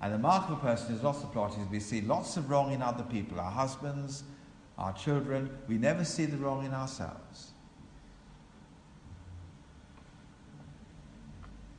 And 0.00 0.12
the 0.12 0.18
mark 0.18 0.48
of 0.48 0.58
a 0.58 0.60
person 0.60 0.94
is 0.94 1.02
lots 1.02 1.22
of 1.22 1.32
plot 1.32 1.52
is 1.52 1.68
we 1.68 1.80
see 1.80 2.00
lots 2.00 2.36
of 2.36 2.50
wrong 2.50 2.72
in 2.72 2.82
other 2.82 3.04
people, 3.04 3.40
our 3.40 3.50
husbands, 3.50 4.24
our 4.78 4.92
children. 4.92 5.50
We 5.68 5.78
never 5.78 6.04
see 6.04 6.26
the 6.26 6.36
wrong 6.36 6.64
in 6.64 6.72
ourselves. 6.72 7.52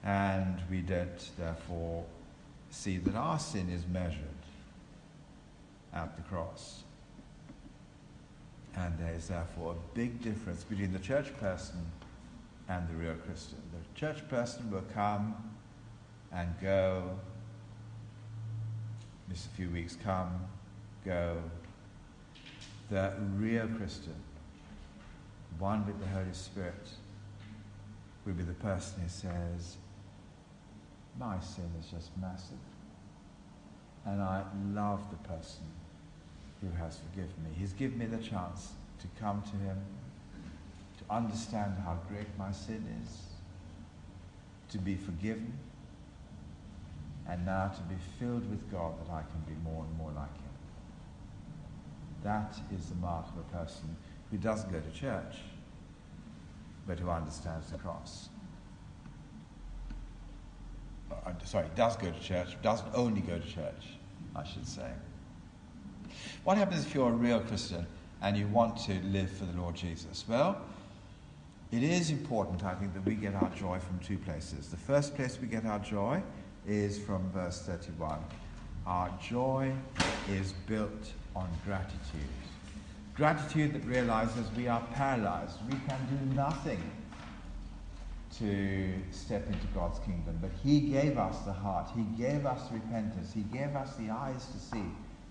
And 0.03 0.61
we 0.69 0.81
don't, 0.81 1.29
therefore, 1.37 2.05
see 2.69 2.97
that 2.97 3.15
our 3.15 3.39
sin 3.39 3.69
is 3.69 3.85
measured 3.87 4.21
at 5.93 6.15
the 6.15 6.21
cross. 6.23 6.83
And 8.75 8.97
there 8.99 9.13
is 9.13 9.27
therefore 9.27 9.73
a 9.73 9.95
big 9.95 10.21
difference 10.21 10.63
between 10.63 10.93
the 10.93 10.99
church 10.99 11.35
person 11.37 11.85
and 12.69 12.87
the 12.87 12.93
real 12.93 13.15
Christian. 13.15 13.57
The 13.71 13.99
church 13.99 14.27
person 14.29 14.69
will 14.71 14.85
come 14.93 15.35
and 16.31 16.53
go, 16.61 17.09
miss 19.27 19.45
a 19.45 19.49
few 19.49 19.69
weeks, 19.69 19.97
come, 20.03 20.45
go. 21.03 21.41
The 22.89 23.13
real 23.35 23.67
Christian, 23.67 24.15
one 25.59 25.85
with 25.85 25.99
the 25.99 26.07
Holy 26.07 26.33
Spirit, 26.33 26.87
will 28.25 28.33
be 28.33 28.43
the 28.43 28.53
person 28.53 29.01
who 29.01 29.09
says, 29.09 29.77
My 31.19 31.39
sin 31.39 31.69
is 31.79 31.87
just 31.87 32.11
massive. 32.21 32.57
And 34.05 34.21
I 34.21 34.43
love 34.73 35.01
the 35.09 35.27
person 35.27 35.65
who 36.61 36.69
has 36.77 36.97
forgiven 36.97 37.33
me. 37.43 37.49
He's 37.57 37.73
given 37.73 37.97
me 37.97 38.05
the 38.05 38.17
chance 38.17 38.71
to 38.99 39.07
come 39.19 39.41
to 39.41 39.57
Him, 39.57 39.77
to 40.99 41.13
understand 41.13 41.73
how 41.83 41.97
great 42.07 42.27
my 42.37 42.51
sin 42.51 42.83
is, 43.03 43.23
to 44.69 44.77
be 44.77 44.95
forgiven, 44.95 45.53
and 47.27 47.45
now 47.45 47.67
to 47.67 47.81
be 47.83 47.95
filled 48.17 48.49
with 48.49 48.71
God 48.71 48.93
that 49.01 49.11
I 49.11 49.21
can 49.21 49.41
be 49.45 49.61
more 49.61 49.83
and 49.83 49.97
more 49.97 50.11
like 50.15 50.33
Him. 50.37 50.46
That 52.27 52.59
is 52.77 52.87
the 52.87 52.95
mark 52.95 53.25
of 53.29 53.37
a 53.37 53.57
person 53.57 53.95
who 54.29 54.37
doesn't 54.37 54.69
go 54.69 54.81
to 54.81 54.91
church, 54.91 55.37
but 56.85 56.99
who 56.99 57.09
understands 57.09 57.71
the 57.71 57.77
cross. 57.77 58.27
Uh, 61.09 61.31
sorry, 61.45 61.67
does 61.77 61.95
go 61.95 62.11
to 62.11 62.19
church, 62.19 62.61
doesn't 62.61 62.89
only 62.93 63.21
go 63.21 63.39
to 63.39 63.47
church, 63.47 63.95
I 64.35 64.43
should 64.43 64.67
say. 64.67 64.91
What 66.43 66.57
happens 66.57 66.85
if 66.85 66.93
you're 66.93 67.07
a 67.07 67.13
real 67.13 67.39
Christian 67.39 67.87
and 68.21 68.35
you 68.35 68.47
want 68.47 68.75
to 68.87 68.99
live 69.05 69.31
for 69.31 69.45
the 69.45 69.57
Lord 69.57 69.75
Jesus? 69.75 70.25
Well, 70.27 70.59
it 71.71 71.81
is 71.81 72.09
important, 72.09 72.65
I 72.65 72.75
think, 72.75 72.93
that 72.93 73.05
we 73.05 73.15
get 73.15 73.35
our 73.35 73.49
joy 73.55 73.79
from 73.79 73.99
two 73.99 74.17
places. 74.17 74.67
The 74.67 74.75
first 74.75 75.15
place 75.15 75.39
we 75.41 75.47
get 75.47 75.65
our 75.65 75.79
joy 75.79 76.21
is 76.67 76.99
from 76.99 77.31
verse 77.31 77.61
31. 77.61 78.19
Our 78.85 79.17
joy 79.21 79.71
is 80.29 80.51
built 80.65 81.13
on 81.37 81.49
gratitude. 81.65 82.33
Gratitude 83.15 83.73
that 83.73 83.85
realizes 83.85 84.47
we 84.55 84.67
are 84.67 84.81
paralyzed. 84.93 85.57
We 85.67 85.77
can 85.87 85.99
do 86.09 86.35
nothing 86.35 86.81
to 88.39 88.93
step 89.11 89.47
into 89.47 89.67
God's 89.73 89.99
kingdom. 89.99 90.37
But 90.41 90.51
He 90.63 90.79
gave 90.81 91.17
us 91.17 91.39
the 91.39 91.53
heart, 91.53 91.89
He 91.95 92.03
gave 92.21 92.45
us 92.45 92.71
repentance, 92.71 93.33
He 93.33 93.41
gave 93.41 93.75
us 93.75 93.95
the 93.95 94.09
eyes 94.09 94.45
to 94.47 94.59
see 94.59 94.83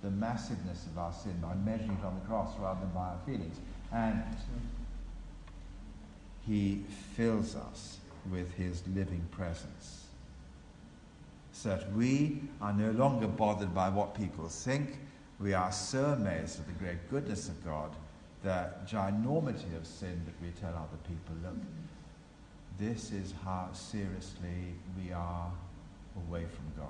the 0.02 0.10
massiveness 0.10 0.86
of 0.86 0.98
our 0.98 1.12
sin 1.12 1.34
by 1.40 1.54
measuring 1.54 1.98
it 2.00 2.04
on 2.04 2.14
the 2.14 2.26
cross 2.26 2.56
rather 2.58 2.80
than 2.80 2.90
by 2.90 3.08
our 3.08 3.18
feelings. 3.24 3.58
And 3.92 4.22
He 6.46 6.84
fills 7.14 7.56
us 7.56 7.98
with 8.30 8.52
His 8.54 8.82
living 8.94 9.24
presence. 9.30 10.04
So 11.52 11.70
that 11.70 11.92
we 11.92 12.42
are 12.60 12.72
no 12.72 12.90
longer 12.90 13.26
bothered 13.26 13.74
by 13.74 13.88
what 13.88 14.14
people 14.14 14.48
think. 14.48 14.98
We 15.38 15.52
are 15.52 15.70
so 15.70 16.04
amazed 16.06 16.60
at 16.60 16.66
the 16.66 16.72
great 16.72 17.10
goodness 17.10 17.48
of 17.48 17.62
God, 17.64 17.94
the 18.42 18.70
ginormity 18.86 19.76
of 19.76 19.86
sin 19.86 20.22
that 20.24 20.34
we 20.42 20.50
tell 20.60 20.70
other 20.70 20.98
people, 21.06 21.34
look, 21.42 21.56
this 22.78 23.12
is 23.12 23.34
how 23.44 23.68
seriously 23.72 24.74
we 24.96 25.12
are 25.12 25.50
away 26.16 26.44
from 26.44 26.82
God. 26.82 26.88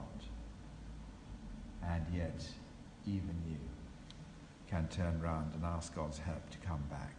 And 1.88 2.04
yet, 2.14 2.46
even 3.06 3.34
you 3.48 3.56
can 4.68 4.88
turn 4.88 5.20
round 5.20 5.54
and 5.54 5.64
ask 5.64 5.94
God's 5.94 6.18
help 6.18 6.48
to 6.50 6.58
come 6.58 6.82
back. 6.90 7.14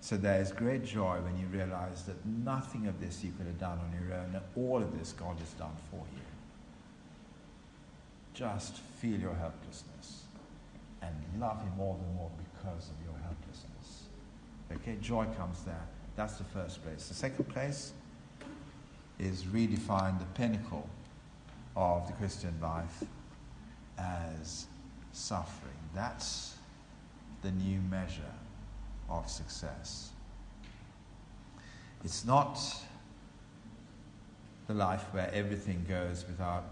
So 0.00 0.16
there 0.16 0.40
is 0.40 0.52
great 0.52 0.84
joy 0.84 1.18
when 1.20 1.38
you 1.38 1.46
realize 1.46 2.04
that 2.04 2.24
nothing 2.24 2.86
of 2.86 3.00
this 3.00 3.24
you 3.24 3.32
could 3.36 3.46
have 3.46 3.58
done 3.58 3.78
on 3.78 3.92
your 3.92 4.16
own, 4.16 4.40
all 4.56 4.82
of 4.82 4.98
this 4.98 5.12
God 5.12 5.38
has 5.38 5.50
done 5.54 5.76
for 5.90 6.04
you. 6.14 6.25
Just 8.36 8.76
feel 9.00 9.18
your 9.18 9.34
helplessness 9.34 10.24
and 11.00 11.14
love 11.40 11.58
Him 11.62 11.72
more 11.78 11.96
than 11.96 12.14
more 12.16 12.30
because 12.52 12.90
of 12.90 12.96
your 13.02 13.18
helplessness. 13.22 14.02
Okay, 14.70 14.98
joy 15.00 15.24
comes 15.38 15.62
there. 15.62 15.86
That's 16.16 16.34
the 16.34 16.44
first 16.44 16.84
place. 16.84 17.08
The 17.08 17.14
second 17.14 17.46
place 17.46 17.94
is 19.18 19.44
redefine 19.44 20.18
the 20.18 20.26
pinnacle 20.34 20.86
of 21.74 22.06
the 22.06 22.12
Christian 22.12 22.54
life 22.60 23.04
as 23.96 24.66
suffering. 25.14 25.72
That's 25.94 26.56
the 27.40 27.52
new 27.52 27.80
measure 27.90 28.34
of 29.08 29.30
success. 29.30 30.10
It's 32.04 32.26
not 32.26 32.60
the 34.66 34.74
life 34.74 35.04
where 35.12 35.30
everything 35.32 35.86
goes 35.88 36.26
without 36.28 36.64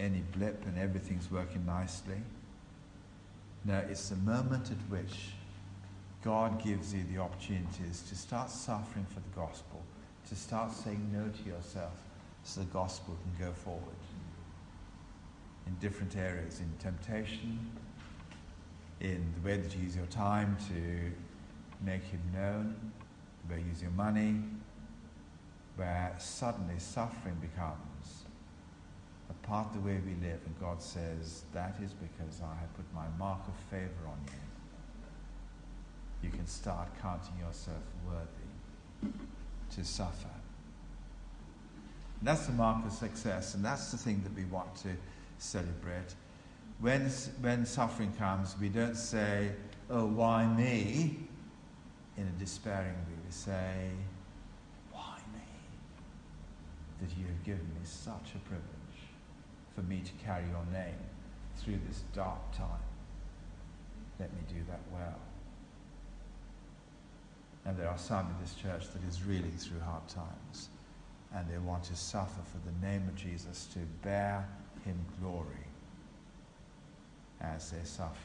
any 0.00 0.22
blip 0.36 0.64
and 0.66 0.78
everything's 0.78 1.30
working 1.30 1.64
nicely. 1.66 2.20
No, 3.64 3.78
it's 3.88 4.08
the 4.08 4.16
moment 4.16 4.70
at 4.70 4.90
which 4.90 5.30
God 6.24 6.62
gives 6.62 6.94
you 6.94 7.04
the 7.12 7.20
opportunities 7.20 8.02
to 8.08 8.16
start 8.16 8.50
suffering 8.50 9.06
for 9.06 9.20
the 9.20 9.36
gospel, 9.36 9.82
to 10.28 10.34
start 10.34 10.72
saying 10.72 11.10
no 11.12 11.28
to 11.28 11.48
yourself 11.48 12.02
so 12.44 12.60
the 12.60 12.66
gospel 12.66 13.16
can 13.22 13.46
go 13.46 13.52
forward 13.52 13.82
in 15.66 15.74
different 15.80 16.16
areas 16.16 16.60
in 16.60 16.70
temptation, 16.78 17.70
in 19.00 19.32
the 19.36 19.48
way 19.48 19.56
that 19.56 19.74
you 19.76 19.82
use 19.82 19.96
your 19.96 20.06
time 20.06 20.56
to 20.68 21.84
make 21.84 22.02
Him 22.02 22.20
known, 22.34 22.92
where 23.46 23.58
you 23.58 23.66
use 23.66 23.82
your 23.82 23.90
money, 23.92 24.40
where 25.76 26.14
suddenly 26.18 26.78
suffering 26.78 27.36
becomes 27.40 27.91
apart 29.42 29.72
the 29.72 29.80
way 29.80 29.98
we 30.04 30.14
live. 30.26 30.40
And 30.46 30.58
God 30.60 30.82
says, 30.82 31.42
That 31.52 31.76
is 31.82 31.92
because 31.92 32.40
I 32.42 32.54
have 32.60 32.74
put 32.76 32.84
my 32.94 33.06
mark 33.18 33.40
of 33.48 33.54
favor 33.70 34.06
on 34.06 34.18
you. 34.26 36.28
You 36.28 36.30
can 36.30 36.46
start 36.46 36.88
counting 37.00 37.38
yourself 37.38 37.82
worthy 38.06 39.12
to 39.74 39.84
suffer. 39.84 40.28
And 42.20 42.28
that's 42.28 42.46
the 42.46 42.52
mark 42.52 42.84
of 42.86 42.92
success, 42.92 43.54
and 43.54 43.64
that's 43.64 43.90
the 43.90 43.98
thing 43.98 44.22
that 44.22 44.34
we 44.34 44.44
want 44.44 44.76
to 44.76 44.90
celebrate. 45.38 46.14
When, 46.80 47.08
when 47.40 47.66
suffering 47.66 48.12
comes, 48.18 48.54
we 48.60 48.68
don't 48.68 48.96
say, 48.96 49.50
Oh, 49.90 50.06
why 50.06 50.46
me? 50.46 51.18
in 52.16 52.24
a 52.24 52.38
despairing 52.38 52.92
way. 52.92 53.16
We 53.24 53.32
say, 53.32 53.90
Why 54.92 55.16
me? 55.32 55.40
That 57.00 57.16
you 57.16 57.26
have 57.26 57.42
given 57.44 57.66
me 57.74 57.80
such 57.84 58.34
a 58.34 58.38
privilege 58.48 58.91
for 59.74 59.82
me 59.82 60.02
to 60.04 60.24
carry 60.24 60.44
your 60.44 60.64
name 60.72 60.98
through 61.56 61.78
this 61.88 62.02
dark 62.14 62.56
time. 62.56 62.68
Let 64.18 64.32
me 64.32 64.40
do 64.48 64.60
that 64.68 64.80
well. 64.92 65.18
And 67.64 67.76
there 67.76 67.88
are 67.88 67.98
some 67.98 68.26
in 68.26 68.34
this 68.40 68.54
church 68.54 68.92
that 68.92 69.02
is 69.08 69.22
reeling 69.22 69.52
through 69.52 69.80
hard 69.80 70.06
times 70.08 70.68
and 71.34 71.48
they 71.48 71.58
want 71.58 71.84
to 71.84 71.96
suffer 71.96 72.40
for 72.50 72.58
the 72.68 72.86
name 72.86 73.02
of 73.08 73.14
Jesus 73.14 73.66
to 73.72 73.78
bear 74.02 74.46
him 74.84 74.98
glory 75.20 75.46
as 77.40 77.70
they 77.70 77.84
suffer. 77.84 78.16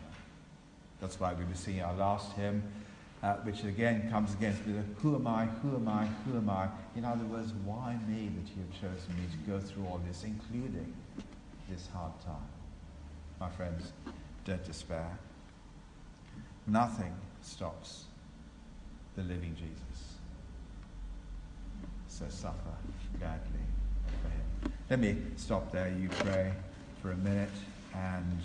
That's 1.00 1.20
why 1.20 1.34
we 1.34 1.46
were 1.46 1.56
singing 1.56 1.84
our 1.84 1.96
last 1.96 2.34
hymn, 2.34 2.64
uh, 3.24 3.36
which 3.38 3.64
again 3.64 4.10
comes 4.10 4.34
against 4.34 4.66
the 4.66 4.74
who 5.02 5.16
am 5.16 5.28
I, 5.28 5.46
who 5.46 5.76
am 5.76 5.88
I, 5.88 6.06
who 6.26 6.38
am 6.38 6.50
I? 6.50 6.68
In 6.96 7.06
other 7.06 7.24
words, 7.26 7.54
why 7.64 7.98
me 8.08 8.30
that 8.36 8.50
you 8.50 8.64
have 8.64 8.74
chosen 8.74 9.16
me 9.16 9.24
to 9.32 9.52
go 9.52 9.60
through 9.60 9.86
all 9.86 10.02
this, 10.08 10.24
including 10.24 10.94
this 11.70 11.88
hard 11.94 12.14
time? 12.22 12.36
My 13.40 13.50
friends, 13.50 13.92
don't 14.46 14.64
despair. 14.64 15.18
Nothing 16.66 17.14
stops 17.42 18.06
the 19.16 19.24
living 19.24 19.56
Jesus. 19.56 20.14
So 22.08 22.26
suffer 22.30 22.58
gladly 23.20 23.66
for 24.22 24.30
him. 24.30 24.74
Let 24.90 25.00
me 25.00 25.18
stop 25.36 25.72
there. 25.72 25.90
You 25.90 26.10
pray 26.10 26.54
for 27.02 27.12
a 27.12 27.18
minute, 27.18 27.50
and 27.94 28.40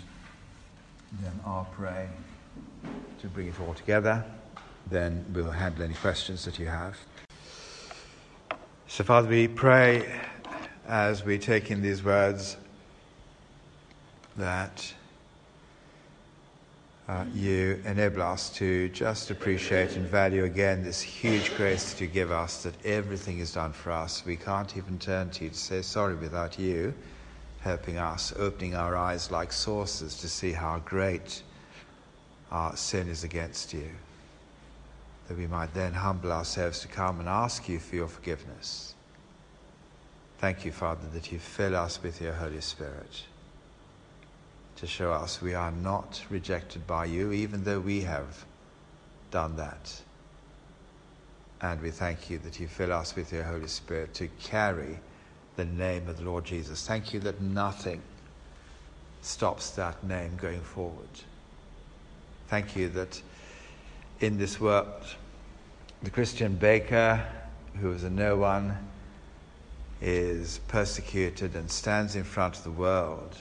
then 1.21 1.39
I'll 1.45 1.69
pray 1.75 2.07
to 3.19 3.27
bring 3.27 3.47
it 3.47 3.59
all 3.59 3.73
together. 3.73 4.23
Then 4.89 5.25
we'll 5.33 5.49
handle 5.49 5.83
any 5.83 5.95
questions 5.95 6.45
that 6.45 6.59
you 6.59 6.67
have. 6.67 6.97
So, 8.87 9.03
Father, 9.03 9.27
we 9.27 9.47
pray 9.47 10.19
as 10.87 11.23
we 11.23 11.39
take 11.39 11.71
in 11.71 11.81
these 11.81 12.03
words 12.03 12.57
that 14.37 14.93
uh, 17.07 17.25
you 17.33 17.81
enable 17.85 18.21
us 18.21 18.49
to 18.49 18.87
just 18.89 19.29
appreciate 19.29 19.95
and 19.97 20.07
value 20.07 20.45
again 20.45 20.83
this 20.83 21.01
huge 21.01 21.53
grace 21.55 21.91
that 21.91 22.01
you 22.01 22.07
give 22.07 22.31
us, 22.31 22.63
that 22.63 22.73
everything 22.85 23.39
is 23.39 23.53
done 23.53 23.73
for 23.73 23.91
us. 23.91 24.25
We 24.25 24.37
can't 24.37 24.77
even 24.77 24.97
turn 24.99 25.29
to 25.31 25.43
you 25.43 25.49
to 25.49 25.55
say 25.55 25.81
sorry 25.81 26.15
without 26.15 26.57
you 26.57 26.93
helping 27.59 27.97
us, 27.97 28.33
opening 28.37 28.75
our 28.75 28.95
eyes 28.95 29.31
like 29.31 29.51
saucers 29.51 30.17
to 30.17 30.29
see 30.29 30.51
how 30.51 30.79
great 30.79 31.43
our 32.51 32.75
sin 32.75 33.07
is 33.09 33.23
against 33.23 33.73
you. 33.73 33.89
That 35.27 35.37
we 35.37 35.47
might 35.47 35.73
then 35.73 35.93
humble 35.93 36.31
ourselves 36.31 36.79
to 36.81 36.87
come 36.87 37.19
and 37.19 37.29
ask 37.29 37.67
you 37.67 37.79
for 37.79 37.95
your 37.95 38.07
forgiveness. 38.07 38.95
Thank 40.39 40.65
you, 40.65 40.71
Father, 40.71 41.07
that 41.13 41.31
you 41.31 41.39
fill 41.39 41.75
us 41.75 42.01
with 42.01 42.21
your 42.21 42.33
Holy 42.33 42.59
Spirit 42.61 43.23
to 44.75 44.87
show 44.87 45.11
us 45.11 45.41
we 45.41 45.53
are 45.53 45.71
not 45.71 46.23
rejected 46.29 46.85
by 46.87 47.05
you, 47.05 47.31
even 47.31 47.63
though 47.63 47.79
we 47.79 48.01
have 48.01 48.45
done 49.31 49.55
that. 49.57 50.01
And 51.61 51.81
we 51.81 51.91
thank 51.91 52.29
you 52.29 52.39
that 52.39 52.59
you 52.59 52.67
fill 52.67 52.91
us 52.91 53.15
with 53.15 53.31
your 53.31 53.43
Holy 53.43 53.67
Spirit 53.67 54.13
to 54.15 54.27
carry 54.41 54.99
the 55.55 55.65
name 55.65 56.09
of 56.09 56.17
the 56.17 56.23
Lord 56.23 56.45
Jesus. 56.45 56.85
Thank 56.85 57.13
you 57.13 57.19
that 57.21 57.41
nothing 57.41 58.01
stops 59.21 59.71
that 59.71 60.03
name 60.03 60.35
going 60.41 60.61
forward. 60.61 61.07
Thank 62.47 62.75
you 62.75 62.89
that 62.89 63.21
in 64.19 64.37
this 64.37 64.59
world, 64.59 65.15
the 66.01 66.09
Christian 66.09 66.55
baker, 66.55 67.25
who 67.79 67.91
is 67.93 68.03
a 68.03 68.09
no 68.09 68.35
one, 68.35 68.77
is 70.01 70.59
persecuted 70.67 71.55
and 71.55 71.71
stands 71.71 72.15
in 72.17 72.23
front 72.23 72.57
of 72.57 72.63
the 72.65 72.71
world 72.71 73.37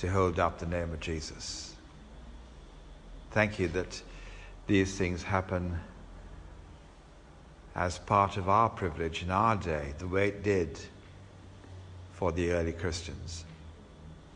to 0.00 0.08
hold 0.08 0.38
up 0.38 0.58
the 0.58 0.64
name 0.64 0.90
of 0.94 1.00
Jesus. 1.00 1.74
Thank 3.32 3.58
you 3.58 3.68
that 3.68 4.02
these 4.66 4.96
things 4.96 5.22
happen 5.22 5.78
as 7.74 7.98
part 7.98 8.38
of 8.38 8.48
our 8.48 8.70
privilege 8.70 9.22
in 9.22 9.30
our 9.30 9.56
day, 9.56 9.92
the 9.98 10.08
way 10.08 10.28
it 10.28 10.42
did 10.42 10.80
for 12.12 12.32
the 12.32 12.52
early 12.52 12.72
Christians. 12.72 13.44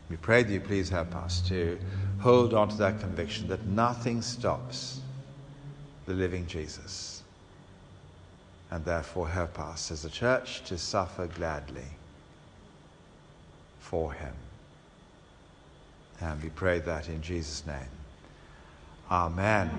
We 0.07 0.17
pray 0.17 0.43
that 0.43 0.53
you 0.53 0.59
please 0.59 0.87
help 0.87 1.15
us 1.15 1.41
to 1.49 1.79
hold 2.19 2.53
on 2.53 2.69
to 2.69 2.77
that 2.77 2.99
conviction 2.99 3.47
that 3.47 3.65
nothing 3.65 4.21
stops 4.21 5.01
the 6.05 6.13
living 6.13 6.45
Jesus. 6.45 7.23
And 8.69 8.85
therefore, 8.85 9.27
help 9.27 9.59
us 9.59 9.89
as 9.89 10.05
a 10.05 10.11
church 10.11 10.63
to 10.65 10.77
suffer 10.77 11.25
gladly 11.25 11.89
for 13.79 14.13
him. 14.13 14.33
And 16.21 16.41
we 16.41 16.49
pray 16.49 16.79
that 16.79 17.09
in 17.09 17.21
Jesus' 17.21 17.65
name. 17.65 17.89
Amen. 19.11 19.69